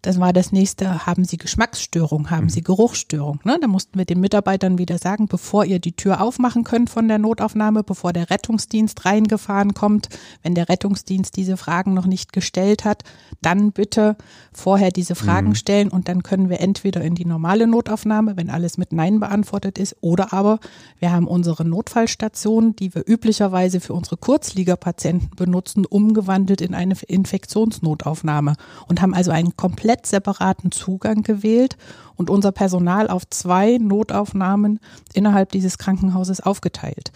[0.07, 2.49] Das war das nächste, haben Sie Geschmacksstörung, haben mhm.
[2.49, 3.41] Sie Geruchsstörung.
[3.43, 3.57] Ne?
[3.59, 7.17] Da mussten wir den Mitarbeitern wieder sagen, bevor ihr die Tür aufmachen könnt von der
[7.17, 10.07] Notaufnahme, bevor der Rettungsdienst reingefahren kommt,
[10.43, 13.03] wenn der Rettungsdienst diese Fragen noch nicht gestellt hat,
[13.41, 14.15] dann bitte
[14.53, 15.55] vorher diese Fragen mhm.
[15.55, 19.77] stellen und dann können wir entweder in die normale Notaufnahme, wenn alles mit Nein beantwortet
[19.77, 20.59] ist, oder aber
[20.99, 28.55] wir haben unsere Notfallstation, die wir üblicherweise für unsere Kurzliegerpatienten benutzen, umgewandelt in eine Infektionsnotaufnahme
[28.87, 31.77] und haben also einen komplett komplett separaten Zugang gewählt
[32.15, 34.79] und unser Personal auf zwei Notaufnahmen
[35.13, 37.11] innerhalb dieses Krankenhauses aufgeteilt.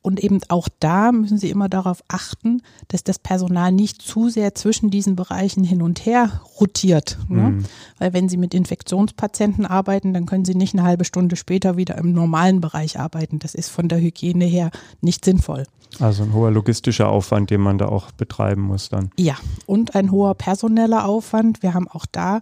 [0.00, 4.54] Und eben auch da müssen Sie immer darauf achten, dass das Personal nicht zu sehr
[4.54, 7.18] zwischen diesen Bereichen hin und her rotiert.
[7.28, 7.50] Ne?
[7.50, 7.64] Mhm.
[7.98, 11.98] Weil wenn Sie mit Infektionspatienten arbeiten, dann können Sie nicht eine halbe Stunde später wieder
[11.98, 13.40] im normalen Bereich arbeiten.
[13.40, 15.64] Das ist von der Hygiene her nicht sinnvoll.
[16.00, 19.10] Also ein hoher logistischer Aufwand, den man da auch betreiben muss dann.
[19.16, 21.62] Ja, und ein hoher personeller Aufwand.
[21.62, 22.38] Wir haben auch da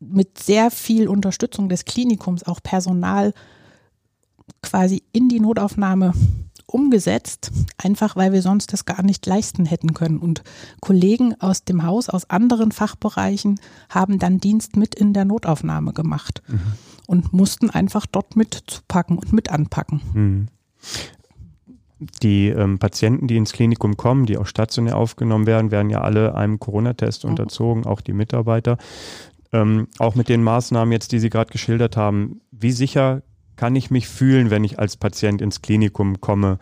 [0.00, 3.32] mit sehr viel Unterstützung des Klinikums auch Personal
[4.62, 6.12] quasi in die Notaufnahme
[6.66, 10.18] umgesetzt, einfach weil wir sonst das gar nicht leisten hätten können.
[10.18, 10.42] Und
[10.80, 16.42] Kollegen aus dem Haus, aus anderen Fachbereichen haben dann Dienst mit in der Notaufnahme gemacht
[16.48, 16.60] mhm.
[17.06, 20.00] und mussten einfach dort mit zupacken und mit anpacken.
[20.12, 20.48] Mhm
[21.98, 26.34] die ähm, Patienten, die ins Klinikum kommen, die auch stationär aufgenommen werden, werden ja alle
[26.34, 27.30] einem Corona-Test mhm.
[27.30, 28.78] unterzogen, auch die Mitarbeiter.
[29.52, 33.22] Ähm, auch mit den Maßnahmen jetzt, die Sie gerade geschildert haben, wie sicher
[33.56, 36.58] kann ich mich fühlen, wenn ich als Patient ins Klinikum komme?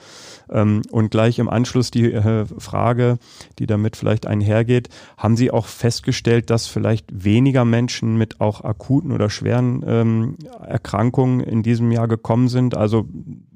[0.50, 3.18] Ähm, und gleich im Anschluss die äh, Frage,
[3.58, 9.12] die damit vielleicht einhergeht, haben Sie auch festgestellt, dass vielleicht weniger Menschen mit auch akuten
[9.12, 12.76] oder schweren ähm, Erkrankungen in diesem Jahr gekommen sind?
[12.76, 13.08] Also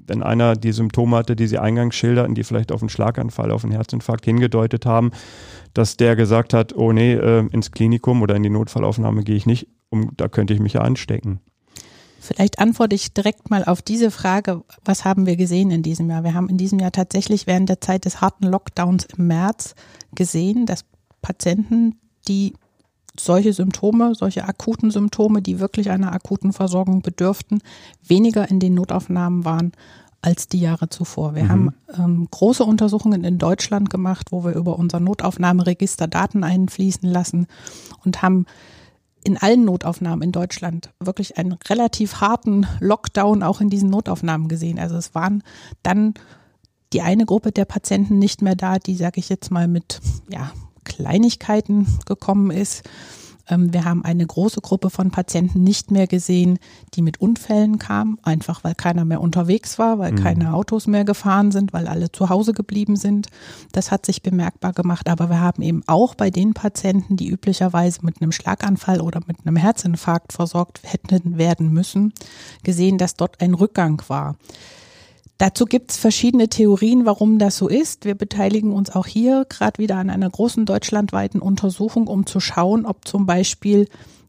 [0.07, 3.63] wenn einer die Symptome hatte, die Sie eingangs schilderten, die vielleicht auf einen Schlaganfall, auf
[3.63, 5.11] einen Herzinfarkt hingedeutet haben,
[5.73, 9.45] dass der gesagt hat, oh nee, äh, ins Klinikum oder in die Notfallaufnahme gehe ich
[9.45, 11.39] nicht, um, da könnte ich mich ja anstecken.
[12.19, 16.23] Vielleicht antworte ich direkt mal auf diese Frage, was haben wir gesehen in diesem Jahr?
[16.23, 19.75] Wir haben in diesem Jahr tatsächlich während der Zeit des harten Lockdowns im März
[20.13, 20.83] gesehen, dass
[21.21, 22.53] Patienten, die
[23.19, 27.61] solche Symptome, solche akuten Symptome, die wirklich einer akuten Versorgung bedürften,
[28.03, 29.71] weniger in den Notaufnahmen waren
[30.21, 31.35] als die Jahre zuvor.
[31.35, 31.49] Wir mhm.
[31.49, 37.47] haben ähm, große Untersuchungen in Deutschland gemacht, wo wir über unser Notaufnahmeregister Daten einfließen lassen
[38.03, 38.45] und haben
[39.23, 44.79] in allen Notaufnahmen in Deutschland wirklich einen relativ harten Lockdown auch in diesen Notaufnahmen gesehen.
[44.79, 45.43] Also es waren
[45.83, 46.13] dann
[46.93, 49.99] die eine Gruppe der Patienten nicht mehr da, die, sage ich jetzt mal, mit
[50.29, 50.51] ja,
[50.87, 52.83] Kleinigkeiten gekommen ist.
[53.49, 56.59] Ähm, wir haben eine große Gruppe von Patienten nicht mehr gesehen,
[56.93, 60.17] die mit Unfällen kamen, einfach weil keiner mehr unterwegs war, weil mhm.
[60.17, 63.27] keine Autos mehr gefahren sind, weil alle zu Hause geblieben sind.
[63.71, 65.09] Das hat sich bemerkbar gemacht.
[65.09, 69.37] Aber wir haben eben auch bei den Patienten, die üblicherweise mit einem Schlaganfall oder mit
[69.45, 72.13] einem Herzinfarkt versorgt hätten werden müssen,
[72.63, 74.35] gesehen, dass dort ein Rückgang war.
[75.37, 78.05] Dazu gibt es verschiedene Theorien, warum das so ist.
[78.05, 82.85] Wir beteiligen uns auch hier gerade wieder an einer großen deutschlandweiten Untersuchung, um zu schauen,
[82.85, 83.87] ob zum Beispiel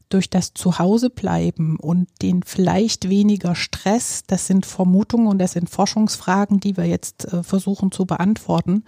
[0.09, 6.59] durch das Zuhausebleiben und den vielleicht weniger Stress, das sind Vermutungen und das sind Forschungsfragen,
[6.59, 8.83] die wir jetzt äh, versuchen zu beantworten,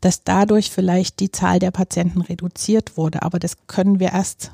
[0.00, 3.22] dass dadurch vielleicht die Zahl der Patienten reduziert wurde.
[3.22, 4.52] Aber das können wir erst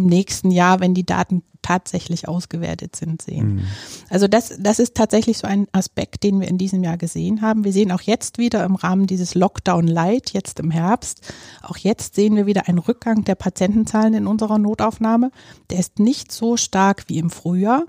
[0.00, 3.56] im nächsten Jahr, wenn die Daten tatsächlich ausgewertet sind, sehen.
[3.56, 3.62] Mhm.
[4.08, 7.64] Also das, das ist tatsächlich so ein Aspekt, den wir in diesem Jahr gesehen haben.
[7.64, 11.32] Wir sehen auch jetzt wieder im Rahmen dieses Lockdown Light, jetzt im Herbst,
[11.62, 15.30] auch jetzt sehen wir wieder einen Rückgang der Patientenzahlen in unserer Notaufnahme.
[15.70, 17.84] Der ist nicht so stark wie im Frühjahr.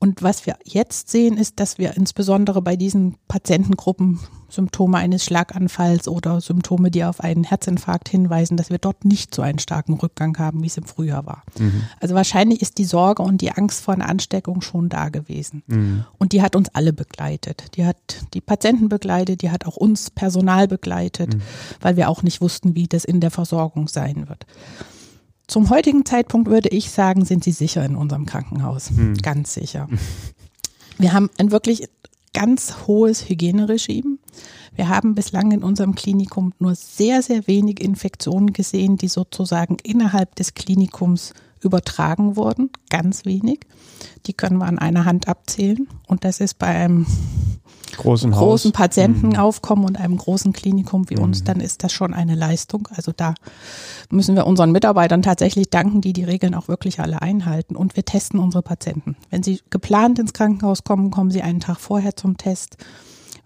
[0.00, 6.08] Und was wir jetzt sehen, ist, dass wir insbesondere bei diesen Patientengruppen Symptome eines Schlaganfalls
[6.08, 10.38] oder Symptome, die auf einen Herzinfarkt hinweisen, dass wir dort nicht so einen starken Rückgang
[10.38, 11.42] haben, wie es im Frühjahr war.
[11.58, 11.82] Mhm.
[12.00, 15.62] Also wahrscheinlich ist die Sorge und die Angst vor einer Ansteckung schon da gewesen.
[15.66, 16.04] Mhm.
[16.18, 17.76] Und die hat uns alle begleitet.
[17.76, 17.96] Die hat
[18.32, 21.42] die Patienten begleitet, die hat auch uns Personal begleitet, mhm.
[21.80, 24.46] weil wir auch nicht wussten, wie das in der Versorgung sein wird.
[25.48, 28.90] Zum heutigen Zeitpunkt würde ich sagen, sind sie sicher in unserem Krankenhaus.
[28.90, 29.14] Hm.
[29.16, 29.88] Ganz sicher.
[30.98, 31.88] Wir haben ein wirklich
[32.34, 34.18] ganz hohes Hygieneregime.
[34.76, 40.34] Wir haben bislang in unserem Klinikum nur sehr, sehr wenig Infektionen gesehen, die sozusagen innerhalb
[40.34, 41.32] des Klinikums
[41.62, 43.60] übertragen wurden, ganz wenig.
[44.26, 45.88] Die können wir an einer Hand abzählen.
[46.06, 47.06] Und das ist bei einem
[47.96, 49.88] großen, großen Patientenaufkommen mhm.
[49.88, 51.22] und einem großen Klinikum wie mhm.
[51.22, 52.88] uns, dann ist das schon eine Leistung.
[52.94, 53.34] Also da
[54.10, 57.76] müssen wir unseren Mitarbeitern tatsächlich danken, die die Regeln auch wirklich alle einhalten.
[57.76, 59.16] Und wir testen unsere Patienten.
[59.30, 62.76] Wenn sie geplant ins Krankenhaus kommen, kommen sie einen Tag vorher zum Test.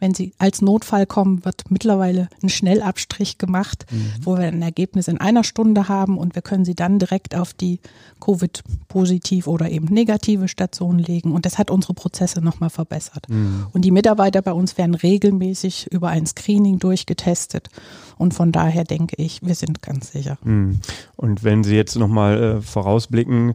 [0.03, 4.11] Wenn sie als Notfall kommen, wird mittlerweile ein Schnellabstrich gemacht, mhm.
[4.25, 7.55] wo wir ein Ergebnis in einer Stunde haben und wir können sie dann direkt auf
[7.55, 7.79] die
[8.19, 11.31] Covid-positiv oder eben negative Station legen.
[11.31, 13.29] Und das hat unsere Prozesse nochmal verbessert.
[13.29, 13.67] Mhm.
[13.73, 17.69] Und die Mitarbeiter bei uns werden regelmäßig über ein Screening durchgetestet.
[18.19, 20.37] Und von daher denke ich, wir sind ganz sicher.
[20.43, 20.81] Mhm.
[21.15, 23.55] Und wenn Sie jetzt nochmal äh, vorausblicken,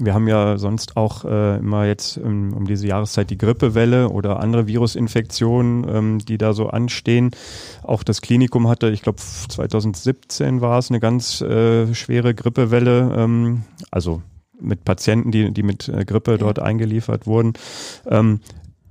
[0.00, 4.40] wir haben ja sonst auch äh, immer jetzt um, um, diese Jahreszeit die Grippewelle oder
[4.40, 7.30] andere Virusinfektionen, ähm, die da so anstehen.
[7.82, 13.14] Auch das Klinikum hatte, ich glaube 2017 war es, eine ganz äh, schwere Grippewelle.
[13.16, 14.22] Ähm, also
[14.60, 17.54] mit Patienten, die, die mit äh, Grippe dort eingeliefert wurden.
[18.06, 18.40] Ähm,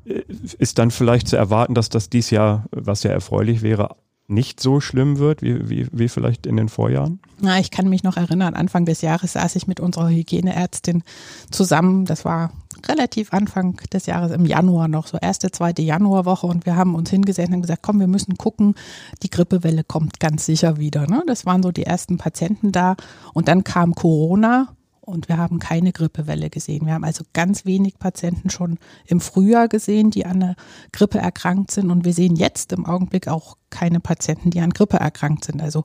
[0.05, 0.21] äh,
[0.57, 3.95] ist dann vielleicht zu erwarten, dass das dies Jahr, was ja erfreulich wäre,
[4.27, 7.19] nicht so schlimm wird wie, wie, wie vielleicht in den Vorjahren?
[7.39, 11.03] Na, ich kann mich noch erinnern, Anfang des Jahres saß ich mit unserer Hygieneärztin
[11.51, 12.05] zusammen.
[12.05, 12.51] Das war
[12.87, 16.47] relativ Anfang des Jahres, im Januar noch, so erste, zweite Januarwoche.
[16.47, 18.75] Und wir haben uns hingesetzt und gesagt, komm, wir müssen gucken,
[19.23, 21.07] die Grippewelle kommt ganz sicher wieder.
[21.07, 21.23] Ne?
[21.27, 22.95] Das waren so die ersten Patienten da.
[23.33, 24.69] Und dann kam Corona
[25.05, 26.85] und wir haben keine Grippewelle gesehen.
[26.85, 30.55] Wir haben also ganz wenig Patienten schon im Frühjahr gesehen, die an der
[30.93, 31.91] Grippe erkrankt sind.
[31.91, 35.61] Und wir sehen jetzt im Augenblick auch keine Patienten, die an Grippe erkrankt sind.
[35.61, 35.83] Also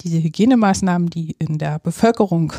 [0.00, 2.52] diese Hygienemaßnahmen, die in der Bevölkerung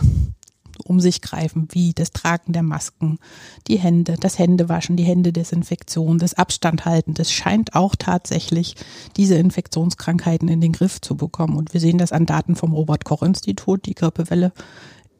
[0.84, 3.18] um sich greifen, wie das Tragen der Masken,
[3.68, 8.76] die Hände, das Händewaschen, die Händedesinfektion, das Abstandhalten, das scheint auch tatsächlich
[9.16, 11.58] diese Infektionskrankheiten in den Griff zu bekommen.
[11.58, 13.86] Und wir sehen das an Daten vom Robert Koch Institut.
[13.88, 14.52] Die Grippewelle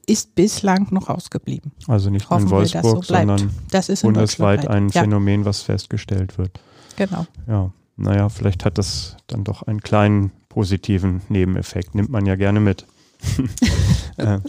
[0.08, 1.72] ist bislang noch ausgeblieben.
[1.88, 3.52] Also nicht nur in Wolfsburg, so sondern
[4.02, 5.02] bundesweit ein ja.
[5.02, 6.60] Phänomen, was festgestellt wird.
[6.96, 7.28] Genau.
[7.48, 11.94] Ja, naja, vielleicht hat das dann doch einen kleinen positiven Nebeneffekt.
[11.94, 12.86] Nimmt man ja gerne mit.
[14.18, 14.40] äh,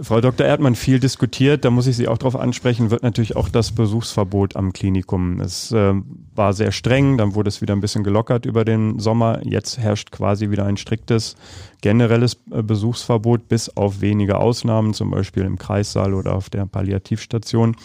[0.00, 0.46] Frau Dr.
[0.46, 4.56] Erdmann, viel diskutiert, da muss ich Sie auch darauf ansprechen, wird natürlich auch das Besuchsverbot
[4.56, 5.40] am Klinikum.
[5.40, 5.94] Es äh,
[6.34, 9.40] war sehr streng, dann wurde es wieder ein bisschen gelockert über den Sommer.
[9.44, 11.36] Jetzt herrscht quasi wieder ein striktes
[11.80, 17.76] generelles äh, Besuchsverbot, bis auf wenige Ausnahmen, zum Beispiel im Kreissaal oder auf der Palliativstation.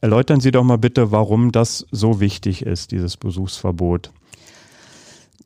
[0.00, 4.12] Erläutern Sie doch mal bitte, warum das so wichtig ist, dieses Besuchsverbot.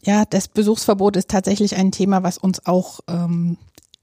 [0.05, 3.57] Ja, das Besuchsverbot ist tatsächlich ein Thema, was uns auch ähm,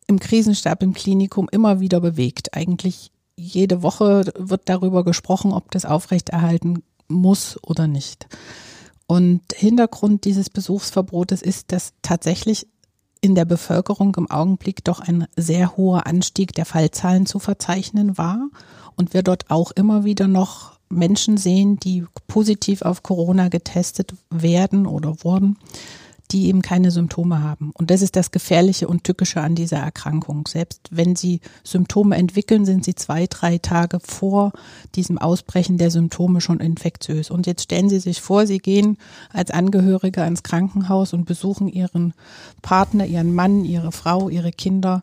[0.10, 2.56] im Krisenstab im Klinikum immer wieder bewegt.
[2.56, 8.28] Eigentlich jede Woche wird darüber gesprochen, ob das aufrechterhalten muss oder nicht.
[9.06, 12.68] Und Hintergrund dieses Besuchsverbotes ist, dass tatsächlich
[13.22, 18.50] in der Bevölkerung im Augenblick doch ein sehr hoher Anstieg der Fallzahlen zu verzeichnen war
[18.96, 24.88] und wir dort auch immer wieder noch Menschen sehen, die positiv auf Corona getestet werden
[24.88, 25.58] oder wurden
[26.32, 27.72] die eben keine Symptome haben.
[27.74, 30.48] Und das ist das Gefährliche und Tückische an dieser Erkrankung.
[30.48, 34.52] Selbst wenn sie Symptome entwickeln, sind sie zwei, drei Tage vor
[34.96, 37.32] diesem Ausbrechen der Symptome schon infektiös.
[37.32, 38.98] Und jetzt stellen Sie sich vor, Sie gehen
[39.32, 42.14] als Angehörige ins Krankenhaus und besuchen Ihren
[42.62, 45.02] Partner, Ihren Mann, Ihre Frau, Ihre Kinder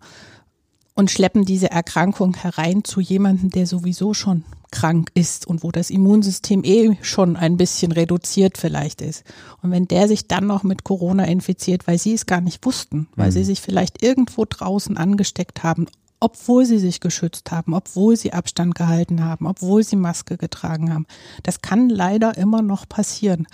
[0.96, 5.90] und schleppen diese Erkrankung herein zu jemandem, der sowieso schon krank ist und wo das
[5.90, 9.22] Immunsystem eh schon ein bisschen reduziert vielleicht ist.
[9.62, 13.08] Und wenn der sich dann noch mit Corona infiziert, weil sie es gar nicht wussten,
[13.14, 13.32] weil mhm.
[13.32, 15.86] sie sich vielleicht irgendwo draußen angesteckt haben,
[16.18, 21.06] obwohl sie sich geschützt haben, obwohl sie Abstand gehalten haben, obwohl sie Maske getragen haben.
[21.42, 23.46] Das kann leider immer noch passieren.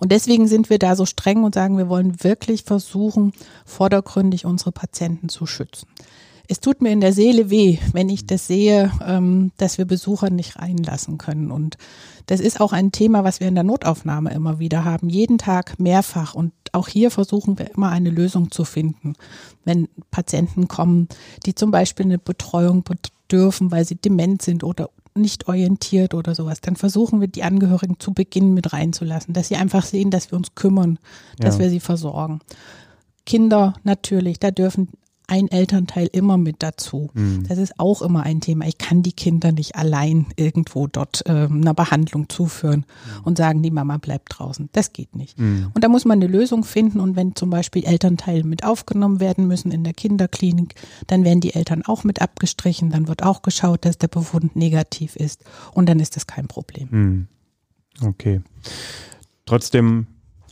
[0.00, 3.32] Und deswegen sind wir da so streng und sagen, wir wollen wirklich versuchen,
[3.64, 5.86] vordergründig unsere Patienten zu schützen
[6.48, 10.30] es tut mir in der Seele weh, wenn ich das sehe, ähm, dass wir Besucher
[10.30, 11.50] nicht reinlassen können.
[11.50, 11.76] Und
[12.26, 15.78] das ist auch ein Thema, was wir in der Notaufnahme immer wieder haben, jeden Tag
[15.78, 16.34] mehrfach.
[16.34, 19.12] Und auch hier versuchen wir immer eine Lösung zu finden.
[19.64, 21.08] Wenn Patienten kommen,
[21.44, 26.62] die zum Beispiel eine Betreuung bedürfen, weil sie dement sind oder nicht orientiert oder sowas,
[26.62, 30.38] dann versuchen wir die Angehörigen zu Beginn mit reinzulassen, dass sie einfach sehen, dass wir
[30.38, 30.98] uns kümmern,
[31.38, 31.64] dass ja.
[31.64, 32.40] wir sie versorgen.
[33.26, 34.88] Kinder natürlich, da dürfen
[35.28, 37.10] ein Elternteil immer mit dazu.
[37.12, 37.46] Mhm.
[37.48, 38.66] Das ist auch immer ein Thema.
[38.66, 43.24] Ich kann die Kinder nicht allein irgendwo dort äh, einer Behandlung zuführen mhm.
[43.24, 44.70] und sagen, die Mama bleibt draußen.
[44.72, 45.38] Das geht nicht.
[45.38, 45.70] Mhm.
[45.74, 46.98] Und da muss man eine Lösung finden.
[46.98, 50.74] Und wenn zum Beispiel Elternteile mit aufgenommen werden müssen in der Kinderklinik,
[51.06, 52.90] dann werden die Eltern auch mit abgestrichen.
[52.90, 55.44] Dann wird auch geschaut, dass der Befund negativ ist.
[55.72, 56.88] Und dann ist das kein Problem.
[56.90, 57.28] Mhm.
[58.02, 58.40] Okay.
[59.44, 60.06] Trotzdem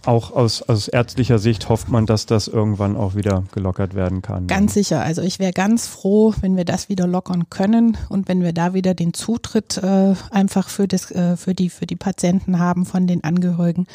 [0.07, 4.47] auch aus, aus ärztlicher Sicht hofft man, dass das irgendwann auch wieder gelockert werden kann.
[4.47, 5.03] Ganz sicher.
[5.03, 8.75] Also ich wäre ganz froh, wenn wir das wieder lockern können und wenn wir da
[8.75, 13.07] wieder den Zutritt äh, einfach für, das, äh, für, die, für die Patienten haben von
[13.07, 13.87] den Angehörigen,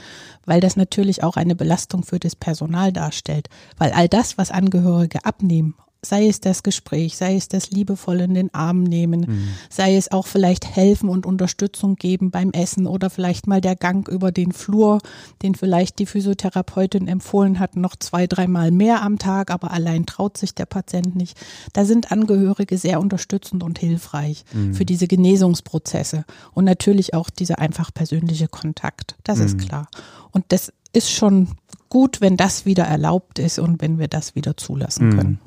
[0.46, 3.50] weil das natürlich auch eine Belastung für das Personal darstellt.
[3.78, 8.34] Weil all das, was Angehörige abnehmen, sei es das Gespräch, sei es das liebevoll in
[8.34, 9.48] den Arm nehmen, mhm.
[9.70, 14.08] sei es auch vielleicht helfen und Unterstützung geben beim Essen oder vielleicht mal der Gang
[14.08, 15.00] über den Flur,
[15.44, 20.38] den vielleicht die Physiotherapeutin empfohlen hat, noch zwei, dreimal mehr am Tag, aber allein traut
[20.38, 21.38] sich der Patient nicht.
[21.74, 24.74] Da sind Angehörige sehr unterstützend und hilfreich mhm.
[24.74, 29.16] für diese Genesungsprozesse und natürlich auch dieser einfach persönliche Kontakt.
[29.24, 29.46] Das mhm.
[29.46, 29.88] ist klar.
[30.32, 31.50] Und das ist schon
[31.90, 35.18] gut, wenn das wieder erlaubt ist und wenn wir das wieder zulassen mhm.
[35.18, 35.40] können.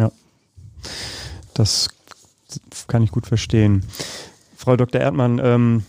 [0.00, 0.10] Ja,
[1.52, 1.90] das
[2.88, 3.84] kann ich gut verstehen.
[4.56, 4.98] Frau Dr.
[4.98, 5.82] Erdmann, ähm,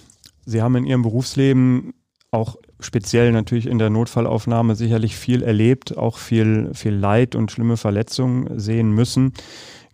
[0.46, 1.94] Sie haben in Ihrem Berufsleben
[2.30, 7.78] auch speziell natürlich in der Notfallaufnahme sicherlich viel erlebt, auch viel, viel Leid und schlimme
[7.78, 9.32] Verletzungen sehen müssen.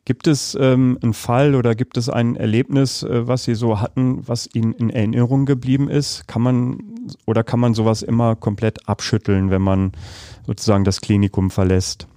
[0.04, 4.28] Gibt es ähm, einen Fall oder gibt es ein Erlebnis, äh, was Sie so hatten,
[4.28, 6.28] was Ihnen in Erinnerung geblieben ist?
[6.28, 6.80] Kann man
[7.28, 9.92] oder kann man sowas immer komplett abschütteln, wenn man
[10.48, 12.08] sozusagen das Klinikum verlässt?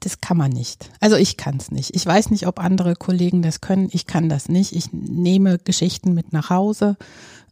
[0.00, 0.90] Das kann man nicht.
[1.00, 1.94] Also ich kann es nicht.
[1.94, 3.88] Ich weiß nicht, ob andere Kollegen das können.
[3.92, 4.72] Ich kann das nicht.
[4.72, 6.96] Ich nehme Geschichten mit nach Hause.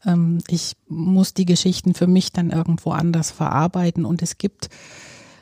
[0.05, 4.05] Ähm, ich muss die Geschichten für mich dann irgendwo anders verarbeiten.
[4.05, 4.69] Und es gibt,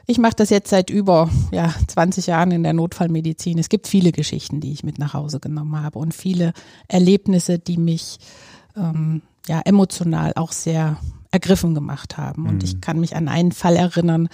[0.06, 3.58] ich mache das jetzt seit über ja, 20 Jahren in der Notfallmedizin.
[3.58, 6.52] Es gibt viele Geschichten, die ich mit nach Hause genommen habe und viele
[6.88, 8.18] Erlebnisse, die mich
[8.76, 10.98] ähm, ja emotional auch sehr
[11.32, 12.46] ergriffen gemacht haben.
[12.46, 12.64] Und mhm.
[12.64, 14.28] ich kann mich an einen Fall erinnern,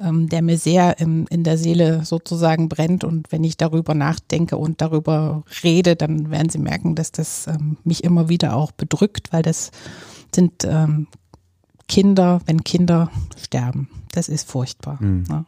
[0.00, 3.04] ähm, der mir sehr in, in der Seele sozusagen brennt.
[3.04, 7.76] Und wenn ich darüber nachdenke und darüber rede, dann werden Sie merken, dass das ähm,
[7.84, 9.72] mich immer wieder auch bedrückt, weil das
[10.32, 11.08] sind ähm,
[11.88, 13.88] Kinder, wenn Kinder sterben.
[14.12, 15.02] Das ist furchtbar.
[15.02, 15.24] Mhm.
[15.28, 15.44] Ne?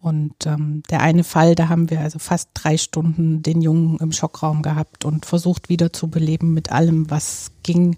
[0.00, 4.12] Und ähm, der eine Fall, da haben wir also fast drei Stunden den Jungen im
[4.12, 7.96] Schockraum gehabt und versucht wieder zu beleben mit allem, was ging.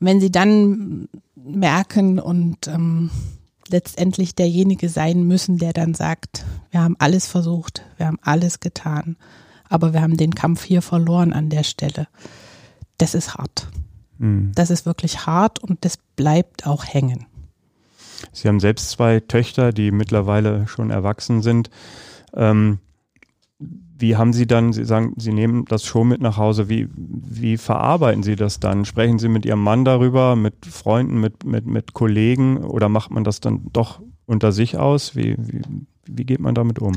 [0.00, 1.08] Und wenn sie dann
[1.44, 3.10] merken und ähm,
[3.68, 9.16] letztendlich derjenige sein müssen, der dann sagt, wir haben alles versucht, wir haben alles getan,
[9.68, 12.08] aber wir haben den Kampf hier verloren an der Stelle.
[12.98, 13.68] Das ist hart.
[14.18, 14.52] Mhm.
[14.54, 17.26] Das ist wirklich hart und das bleibt auch hängen.
[18.32, 21.70] Sie haben selbst zwei Töchter, die mittlerweile schon erwachsen sind.
[22.34, 22.78] Ähm,
[24.02, 27.56] wie haben Sie dann, Sie sagen, Sie nehmen das schon mit nach Hause, wie, wie
[27.56, 28.84] verarbeiten Sie das dann?
[28.84, 33.24] Sprechen Sie mit Ihrem Mann darüber, mit Freunden, mit, mit, mit Kollegen oder macht man
[33.24, 35.16] das dann doch unter sich aus?
[35.16, 35.62] Wie, wie,
[36.06, 36.94] wie geht man damit um?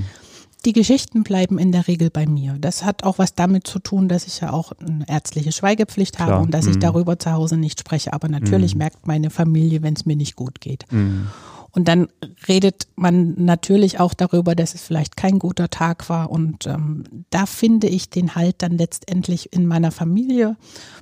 [0.66, 2.58] Die Geschichten bleiben in der Regel bei mir.
[2.60, 6.32] Das hat auch was damit zu tun, dass ich ja auch eine ärztliche Schweigepflicht habe
[6.32, 6.42] Klar.
[6.42, 6.72] und dass mhm.
[6.72, 8.14] ich darüber zu Hause nicht spreche.
[8.14, 8.80] Aber natürlich mhm.
[8.80, 10.92] merkt meine Familie, wenn es mir nicht gut geht.
[10.92, 11.28] Mhm.
[11.76, 12.08] Und dann
[12.48, 16.32] redet man natürlich auch darüber, dass es vielleicht kein guter Tag war.
[16.32, 20.56] Und ähm, da finde ich den Halt dann letztendlich in meiner Familie,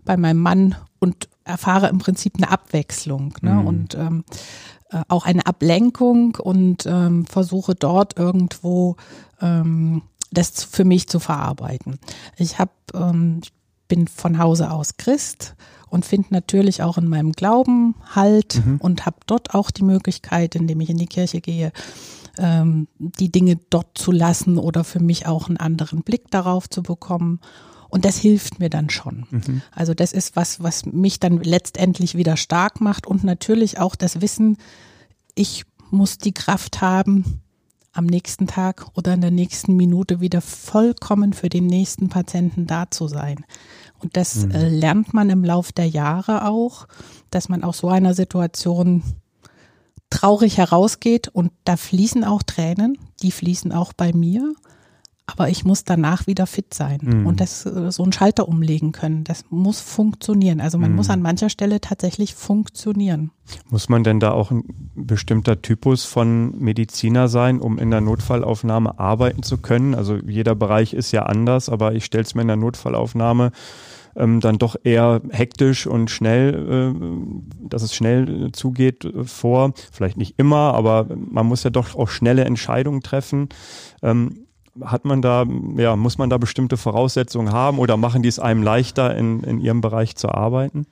[0.04, 3.54] bei meinem Mann und erfahre im Prinzip eine Abwechslung ne?
[3.54, 3.68] Mhm.
[3.68, 4.24] und ähm,
[4.90, 8.96] äh, auch eine Ablenkung und ähm, versuche dort irgendwo
[9.42, 12.00] ähm, das für mich zu verarbeiten.
[12.38, 13.42] Ich habe ähm,
[13.88, 15.56] bin von Hause aus Christ
[15.94, 18.78] und finde natürlich auch in meinem Glauben Halt mhm.
[18.78, 21.72] und habe dort auch die Möglichkeit, indem ich in die Kirche gehe,
[22.40, 26.82] ähm, die Dinge dort zu lassen oder für mich auch einen anderen Blick darauf zu
[26.82, 27.40] bekommen.
[27.90, 29.28] Und das hilft mir dann schon.
[29.30, 29.62] Mhm.
[29.72, 34.20] Also das ist was, was mich dann letztendlich wieder stark macht und natürlich auch das
[34.20, 34.58] Wissen,
[35.36, 37.44] ich muss die Kraft haben,
[37.94, 42.90] am nächsten Tag oder in der nächsten Minute wieder vollkommen für den nächsten Patienten da
[42.90, 43.46] zu sein.
[44.04, 44.52] Und das mhm.
[44.52, 46.88] äh, lernt man im Lauf der Jahre auch,
[47.32, 49.04] dass man aus so einer Situation
[50.10, 54.54] traurig herausgeht und da fließen auch Tränen, die fließen auch bei mir
[55.26, 57.26] aber ich muss danach wieder fit sein mhm.
[57.26, 59.24] und das äh, so einen Schalter umlegen können.
[59.24, 60.60] Das muss funktionieren.
[60.60, 60.98] Also man mhm.
[60.98, 63.32] muss an mancher Stelle tatsächlich funktionieren.
[63.70, 64.64] Muss man denn da auch ein
[64.96, 69.96] bestimmter Typus von Mediziner sein, um in der Notfallaufnahme arbeiten zu können?
[69.96, 73.52] Also jeder Bereich ist ja anders, aber ich stelle es mir in der Notfallaufnahme
[74.16, 79.74] ähm, dann doch eher hektisch und schnell, äh, dass es schnell zugeht äh, vor.
[79.92, 83.50] Vielleicht nicht immer, aber man muss ja doch auch schnelle Entscheidungen treffen.
[84.02, 84.46] Ähm,
[84.82, 85.46] hat man da,
[85.78, 89.60] ja, muss man da bestimmte Voraussetzungen haben oder machen die es einem leichter, in, in
[89.60, 90.88] ihrem Bereich zu arbeiten?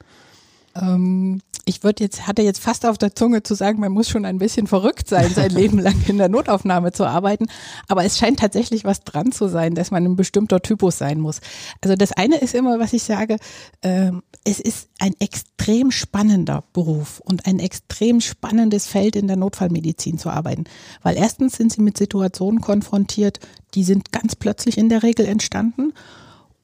[0.75, 4.26] Ähm, ich würde jetzt, hatte jetzt fast auf der Zunge zu sagen, man muss schon
[4.26, 7.47] ein bisschen verrückt sein, sein Leben lang in der Notaufnahme zu arbeiten.
[7.88, 11.41] Aber es scheint tatsächlich was dran zu sein, dass man ein bestimmter Typus sein muss.
[11.82, 13.38] Also das eine ist immer, was ich sage,
[13.82, 14.12] äh,
[14.43, 20.30] es ist ein extrem spannender Beruf und ein extrem spannendes Feld in der Notfallmedizin zu
[20.30, 20.63] arbeiten.
[21.04, 23.39] Weil erstens sind sie mit Situationen konfrontiert,
[23.76, 25.93] die sind ganz plötzlich in der Regel entstanden.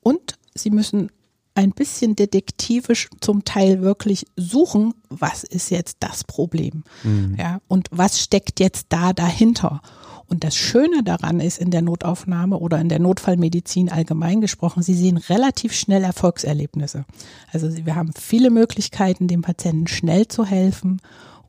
[0.02, 1.12] Und sie müssen
[1.58, 6.84] ein bisschen detektivisch zum Teil wirklich suchen, was ist jetzt das Problem?
[7.04, 7.36] Mhm.
[7.38, 9.82] Ja, und was steckt jetzt da dahinter?
[10.28, 14.94] Und das Schöne daran ist in der Notaufnahme oder in der Notfallmedizin allgemein gesprochen, Sie
[14.94, 17.06] sehen relativ schnell Erfolgserlebnisse.
[17.52, 21.02] Also wir haben viele Möglichkeiten, dem Patienten schnell zu helfen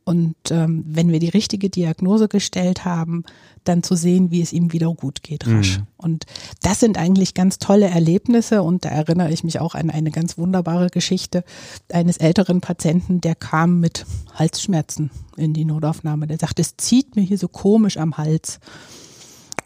[0.08, 3.24] und ähm, wenn wir die richtige Diagnose gestellt haben,
[3.64, 5.80] dann zu sehen, wie es ihm wieder gut geht rasch.
[5.80, 5.86] Mhm.
[5.98, 6.24] Und
[6.62, 10.38] das sind eigentlich ganz tolle Erlebnisse und da erinnere ich mich auch an eine ganz
[10.38, 11.44] wunderbare Geschichte
[11.92, 16.26] eines älteren Patienten, der kam mit Halsschmerzen in die Notaufnahme.
[16.26, 18.60] Der sagt, es zieht mir hier so komisch am Hals.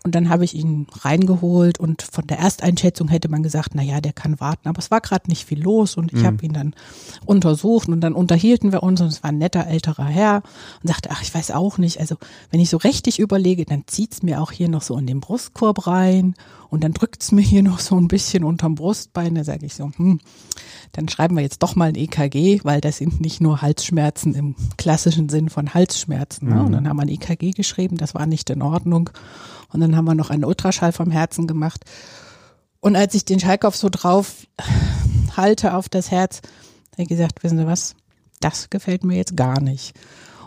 [0.04, 4.00] Und dann habe ich ihn reingeholt und von der Ersteinschätzung hätte man gesagt, na ja,
[4.00, 4.68] der kann warten.
[4.68, 6.26] Aber es war gerade nicht viel los und ich mhm.
[6.26, 6.74] habe ihn dann
[7.24, 10.42] untersucht und dann unterhielten wir uns und es war ein netter älterer Herr
[10.82, 12.00] und sagte, ach, ich weiß auch nicht.
[12.00, 12.16] Also
[12.50, 15.86] wenn ich so richtig überlege, dann zieht's mir auch hier noch so in den Brustkorb
[15.86, 16.34] rein
[16.68, 19.36] und dann drückt's mir hier noch so ein bisschen unterm Brustbein.
[19.36, 20.18] Da sage ich so, hm,
[20.92, 24.56] dann schreiben wir jetzt doch mal ein EKG, weil das sind nicht nur Halsschmerzen im
[24.78, 26.48] klassischen Sinn von Halsschmerzen.
[26.48, 26.62] Ne?
[26.62, 29.10] Und dann haben wir ein EKG geschrieben, das war nicht in Ordnung.
[29.72, 31.84] Und dann haben wir noch einen Ultraschall vom Herzen gemacht.
[32.80, 34.46] Und als ich den Schallkopf so drauf
[35.36, 36.40] halte auf das Herz,
[36.92, 37.94] habe ich gesagt, wissen Sie was,
[38.40, 39.94] das gefällt mir jetzt gar nicht.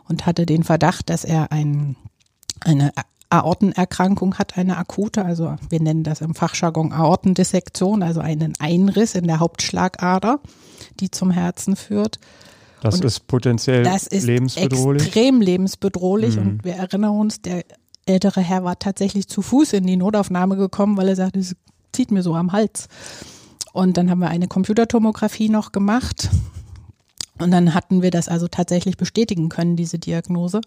[0.08, 1.96] Und hatte den Verdacht, dass er ein,
[2.60, 2.92] eine
[3.30, 9.26] Aortenerkrankung hat, eine akute, also wir nennen das im Fachjargon Aortendissektion, also einen Einriss in
[9.26, 10.40] der Hauptschlagader,
[11.00, 12.20] die zum Herzen führt.
[12.82, 15.04] Das und ist potenziell das ist lebensbedrohlich.
[15.04, 16.36] Extrem lebensbedrohlich.
[16.36, 16.42] Mhm.
[16.42, 17.64] Und wir erinnern uns, der
[18.06, 21.56] ältere Herr war tatsächlich zu Fuß in die Notaufnahme gekommen, weil er sagte, es
[21.92, 22.88] zieht mir so am Hals.
[23.74, 26.30] Und dann haben wir eine Computertomographie noch gemacht.
[27.40, 30.62] Und dann hatten wir das also tatsächlich bestätigen können, diese Diagnose.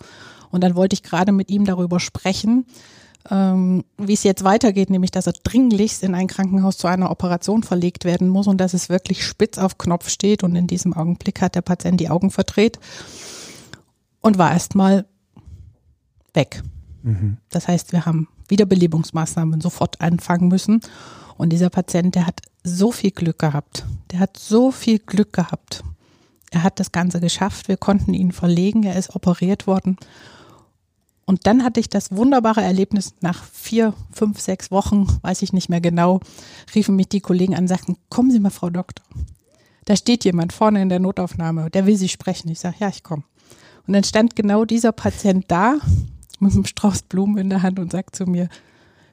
[0.51, 2.67] Und dann wollte ich gerade mit ihm darüber sprechen,
[3.31, 7.63] ähm, wie es jetzt weitergeht, nämlich dass er dringlichst in ein Krankenhaus zu einer Operation
[7.63, 10.43] verlegt werden muss und dass es wirklich spitz auf Knopf steht.
[10.43, 12.79] Und in diesem Augenblick hat der Patient die Augen verdreht
[14.21, 15.07] und war erstmal
[16.35, 16.63] weg.
[17.51, 20.81] Das heißt, wir haben Wiederbelebungsmaßnahmen sofort anfangen müssen.
[21.37, 23.87] Und dieser Patient, der hat so viel Glück gehabt.
[24.11, 25.85] Der hat so viel Glück gehabt.
[26.51, 27.69] Er hat das Ganze geschafft.
[27.69, 28.83] Wir konnten ihn verlegen.
[28.83, 29.97] Er ist operiert worden.
[31.29, 35.69] Und dann hatte ich das wunderbare Erlebnis, nach vier, fünf, sechs Wochen, weiß ich nicht
[35.69, 36.21] mehr genau,
[36.75, 39.05] riefen mich die Kollegen an und sagten, kommen Sie mal, Frau Doktor.
[39.85, 42.49] Da steht jemand vorne in der Notaufnahme, der will Sie sprechen.
[42.49, 43.25] Ich sage, ja, ich komme.
[43.87, 45.77] Und dann stand genau dieser Patient da
[46.41, 48.49] mit einem Strauß Blumen in der Hand und sagt zu mir,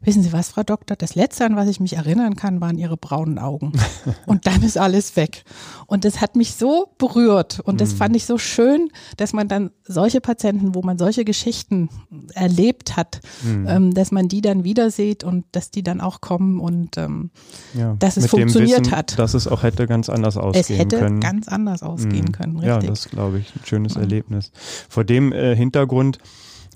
[0.06, 2.98] wissen Sie was, Frau Doktor, das Letzte, an was ich mich erinnern kann, waren Ihre
[2.98, 3.74] braunen Augen.
[4.26, 5.44] Und dann ist alles weg.
[5.88, 7.98] Und das hat mich so berührt und das mhm.
[7.98, 11.90] fand ich so schön, dass man dann solche Patienten, wo man solche Geschichten
[12.34, 13.68] erlebt hat, mhm.
[13.68, 17.32] ähm, dass man die dann wieder sieht und dass die dann auch kommen und ähm,
[17.74, 19.18] ja, dass es funktioniert Wissen, hat.
[19.20, 20.78] Dass es auch hätte ganz anders ausgehen können.
[20.78, 21.20] Es hätte können.
[21.20, 22.32] ganz anders ausgehen mhm.
[22.32, 22.84] können, richtig.
[22.84, 24.52] Ja, das glaube ich, ein schönes Erlebnis.
[24.90, 26.20] Vor dem äh, Hintergrund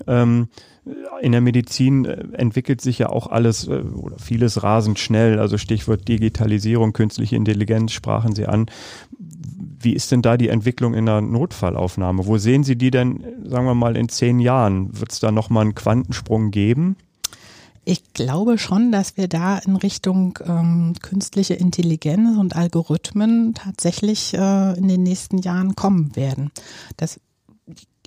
[0.07, 0.47] ähm,
[1.21, 5.39] in der Medizin äh, entwickelt sich ja auch alles äh, oder vieles rasend schnell.
[5.39, 8.67] Also Stichwort Digitalisierung, künstliche Intelligenz sprachen Sie an.
[9.81, 12.25] Wie ist denn da die Entwicklung in der Notfallaufnahme?
[12.25, 14.99] Wo sehen Sie die denn, sagen wir mal, in zehn Jahren?
[14.99, 16.97] Wird es da nochmal einen Quantensprung geben?
[17.85, 24.77] Ich glaube schon, dass wir da in Richtung ähm, künstliche Intelligenz und Algorithmen tatsächlich äh,
[24.77, 26.51] in den nächsten Jahren kommen werden.
[26.97, 27.19] Das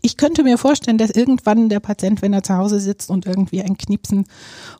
[0.03, 3.63] ich könnte mir vorstellen, dass irgendwann der Patient, wenn er zu Hause sitzt und irgendwie
[3.63, 4.27] ein Knipsen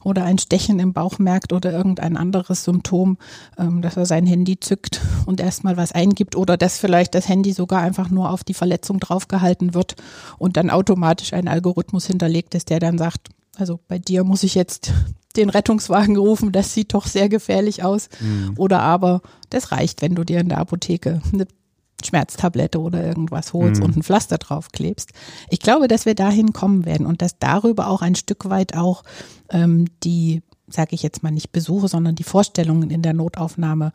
[0.03, 3.19] oder ein Stechen im Bauch merkt oder irgendein anderes Symptom,
[3.57, 7.53] ähm, dass er sein Handy zückt und erstmal was eingibt oder dass vielleicht das Handy
[7.53, 9.95] sogar einfach nur auf die Verletzung draufgehalten wird
[10.39, 14.57] und dann automatisch ein Algorithmus hinterlegt ist, der dann sagt, also bei dir muss ich
[14.57, 14.93] jetzt
[15.37, 18.09] den Rettungswagen rufen, das sieht doch sehr gefährlich aus.
[18.21, 18.55] Mhm.
[18.57, 21.47] Oder aber das reicht, wenn du dir in der Apotheke eine
[22.05, 23.87] Schmerztablette oder irgendwas holst mhm.
[23.87, 25.11] und ein Pflaster draufklebst.
[25.51, 29.03] Ich glaube, dass wir dahin kommen werden und dass darüber auch ein Stück weit auch
[29.51, 33.93] ähm, die, sage ich jetzt mal nicht Besuche, sondern die Vorstellungen in der Notaufnahme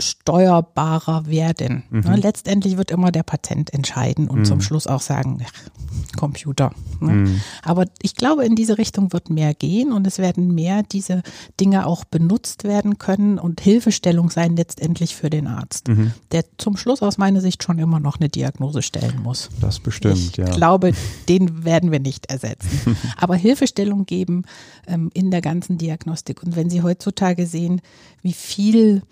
[0.00, 1.84] steuerbarer werden.
[1.90, 2.00] Mhm.
[2.00, 4.44] Ne, letztendlich wird immer der Patient entscheiden und mhm.
[4.44, 5.70] zum Schluss auch sagen, ach,
[6.16, 6.72] Computer.
[7.00, 7.12] Ne?
[7.12, 7.40] Mhm.
[7.62, 11.22] Aber ich glaube, in diese Richtung wird mehr gehen und es werden mehr diese
[11.60, 16.12] Dinge auch benutzt werden können und Hilfestellung sein letztendlich für den Arzt, mhm.
[16.32, 19.50] der zum Schluss aus meiner Sicht schon immer noch eine Diagnose stellen muss.
[19.60, 20.48] Das bestimmt, ich ja.
[20.48, 20.92] Ich glaube,
[21.28, 22.96] den werden wir nicht ersetzen.
[23.16, 24.44] Aber Hilfestellung geben
[24.86, 26.42] ähm, in der ganzen Diagnostik.
[26.42, 27.80] Und wenn Sie heutzutage sehen,
[28.22, 29.02] wie viel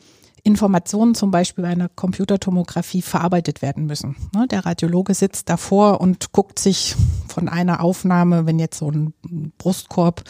[0.45, 4.15] Informationen zum Beispiel bei einer Computertomographie verarbeitet werden müssen.
[4.35, 6.95] Ne, der Radiologe sitzt davor und guckt sich
[7.29, 9.15] von einer Aufnahme, wenn jetzt so ein
[9.57, 10.23] Brustkorb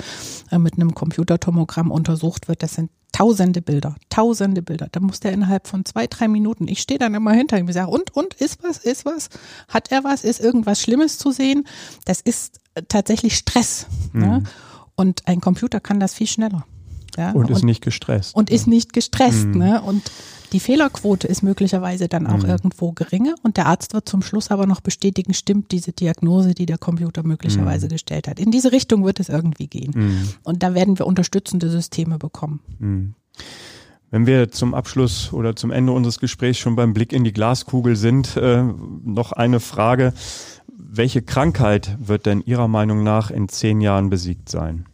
[0.52, 4.88] äh, mit einem Computertomogramm untersucht wird, das sind tausende Bilder, tausende Bilder.
[4.90, 7.72] Da muss der innerhalb von zwei, drei Minuten, ich stehe dann immer hinter ihm und
[7.72, 9.28] sage, und, und, ist was, ist was?
[9.68, 10.24] Hat er was?
[10.24, 11.64] Ist irgendwas Schlimmes zu sehen?
[12.04, 13.86] Das ist tatsächlich Stress.
[14.12, 14.20] Mhm.
[14.20, 14.42] Ne?
[14.96, 16.64] Und ein Computer kann das viel schneller.
[17.16, 17.32] Ja?
[17.32, 18.34] Und ist und, nicht gestresst.
[18.34, 19.46] Und ist nicht gestresst.
[19.46, 19.58] Mhm.
[19.58, 19.82] Ne?
[19.82, 20.10] Und
[20.52, 22.48] die Fehlerquote ist möglicherweise dann auch mhm.
[22.48, 26.66] irgendwo geringer und der Arzt wird zum Schluss aber noch bestätigen, stimmt diese Diagnose, die
[26.66, 27.90] der Computer möglicherweise mhm.
[27.90, 28.38] gestellt hat.
[28.38, 29.92] In diese Richtung wird es irgendwie gehen.
[29.94, 30.28] Mhm.
[30.44, 32.60] Und da werden wir unterstützende Systeme bekommen.
[32.78, 33.14] Mhm.
[34.12, 37.96] Wenn wir zum Abschluss oder zum Ende unseres Gesprächs schon beim Blick in die Glaskugel
[37.96, 40.12] sind, äh, noch eine Frage.
[40.68, 44.86] Welche Krankheit wird denn Ihrer Meinung nach in zehn Jahren besiegt sein?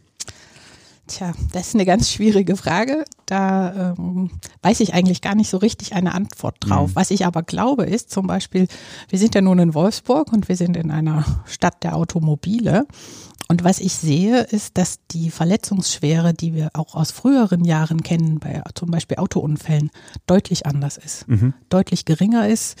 [1.11, 3.03] Tja, das ist eine ganz schwierige Frage.
[3.25, 4.31] Da ähm,
[4.61, 6.91] weiß ich eigentlich gar nicht so richtig eine Antwort drauf.
[6.91, 6.95] Mhm.
[6.95, 8.67] Was ich aber glaube ist zum Beispiel,
[9.09, 12.87] wir sind ja nun in Wolfsburg und wir sind in einer Stadt der Automobile.
[13.49, 18.39] Und was ich sehe, ist, dass die Verletzungsschwere, die wir auch aus früheren Jahren kennen,
[18.39, 19.91] bei zum Beispiel Autounfällen,
[20.25, 21.53] deutlich anders ist, mhm.
[21.67, 22.77] deutlich geringer ist.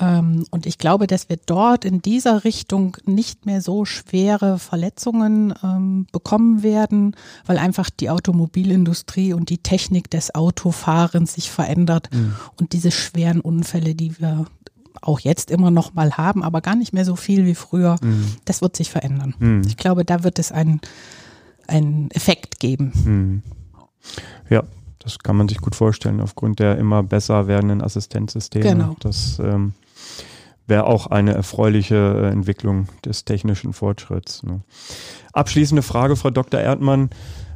[0.00, 5.54] Ähm, und ich glaube, dass wir dort in dieser Richtung nicht mehr so schwere Verletzungen
[5.62, 7.16] ähm, bekommen werden,
[7.46, 12.34] weil einfach die Automobilindustrie und die Technik des Autofahrens sich verändert mhm.
[12.58, 14.46] und diese schweren Unfälle, die wir
[15.02, 18.36] auch jetzt immer noch mal haben, aber gar nicht mehr so viel wie früher, mhm.
[18.44, 19.34] das wird sich verändern.
[19.38, 19.62] Mhm.
[19.66, 20.80] Ich glaube, da wird es einen,
[21.68, 22.92] einen Effekt geben.
[23.04, 23.42] Mhm.
[24.50, 24.62] Ja,
[24.98, 28.64] das kann man sich gut vorstellen, aufgrund der immer besser werdenden Assistenzsysteme.
[28.64, 28.96] Genau.
[29.00, 29.74] Das ähm,
[30.66, 34.42] wäre auch eine erfreuliche äh, Entwicklung des technischen Fortschritts.
[34.42, 34.62] Ne?
[35.32, 36.60] Abschließende Frage, Frau Dr.
[36.60, 37.10] Erdmann.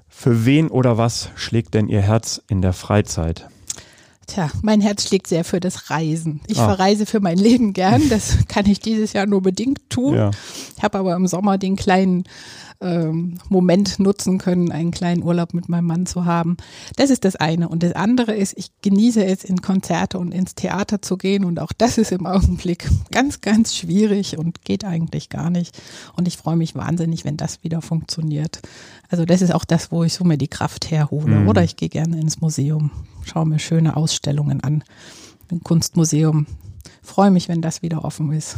[0.08, 3.48] Für wen oder was schlägt denn Ihr Herz in der Freizeit?
[4.30, 6.40] Tja, mein Herz schlägt sehr für das Reisen.
[6.46, 6.66] Ich ah.
[6.66, 8.08] verreise für mein Leben gern.
[8.08, 10.14] Das kann ich dieses Jahr nur bedingt tun.
[10.14, 10.30] Ja.
[10.76, 12.24] Ich habe aber im Sommer den kleinen
[12.80, 16.56] ähm, Moment nutzen können, einen kleinen Urlaub mit meinem Mann zu haben.
[16.96, 17.68] Das ist das eine.
[17.68, 21.44] Und das andere ist, ich genieße es, in Konzerte und ins Theater zu gehen.
[21.44, 25.76] Und auch das ist im Augenblick ganz, ganz schwierig und geht eigentlich gar nicht.
[26.16, 28.60] Und ich freue mich wahnsinnig, wenn das wieder funktioniert.
[29.08, 31.40] Also das ist auch das, wo ich so mir die Kraft herhole.
[31.40, 31.48] Mhm.
[31.48, 32.90] Oder ich gehe gerne ins Museum,
[33.24, 34.84] schaue mir schöne Ausstellungen an.
[35.50, 36.46] Im Kunstmuseum.
[37.02, 38.56] Freue mich, wenn das wieder offen ist.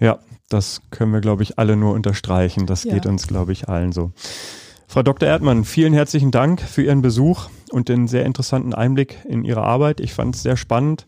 [0.00, 0.18] Ja,
[0.48, 2.66] das können wir, glaube ich, alle nur unterstreichen.
[2.66, 2.94] Das ja.
[2.94, 4.10] geht uns, glaube ich, allen so.
[4.88, 5.28] Frau Dr.
[5.28, 10.00] Erdmann, vielen herzlichen Dank für Ihren Besuch und den sehr interessanten Einblick in Ihre Arbeit.
[10.00, 11.06] Ich fand es sehr spannend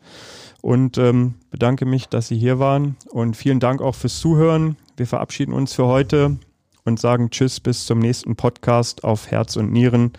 [0.61, 2.97] und ähm, bedanke mich, dass Sie hier waren.
[3.11, 4.77] Und vielen Dank auch fürs Zuhören.
[4.97, 6.39] Wir verabschieden uns für heute
[6.85, 10.13] und sagen Tschüss bis zum nächsten Podcast auf Herz und Nieren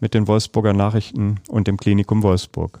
[0.00, 2.80] mit den Wolfsburger Nachrichten und dem Klinikum Wolfsburg.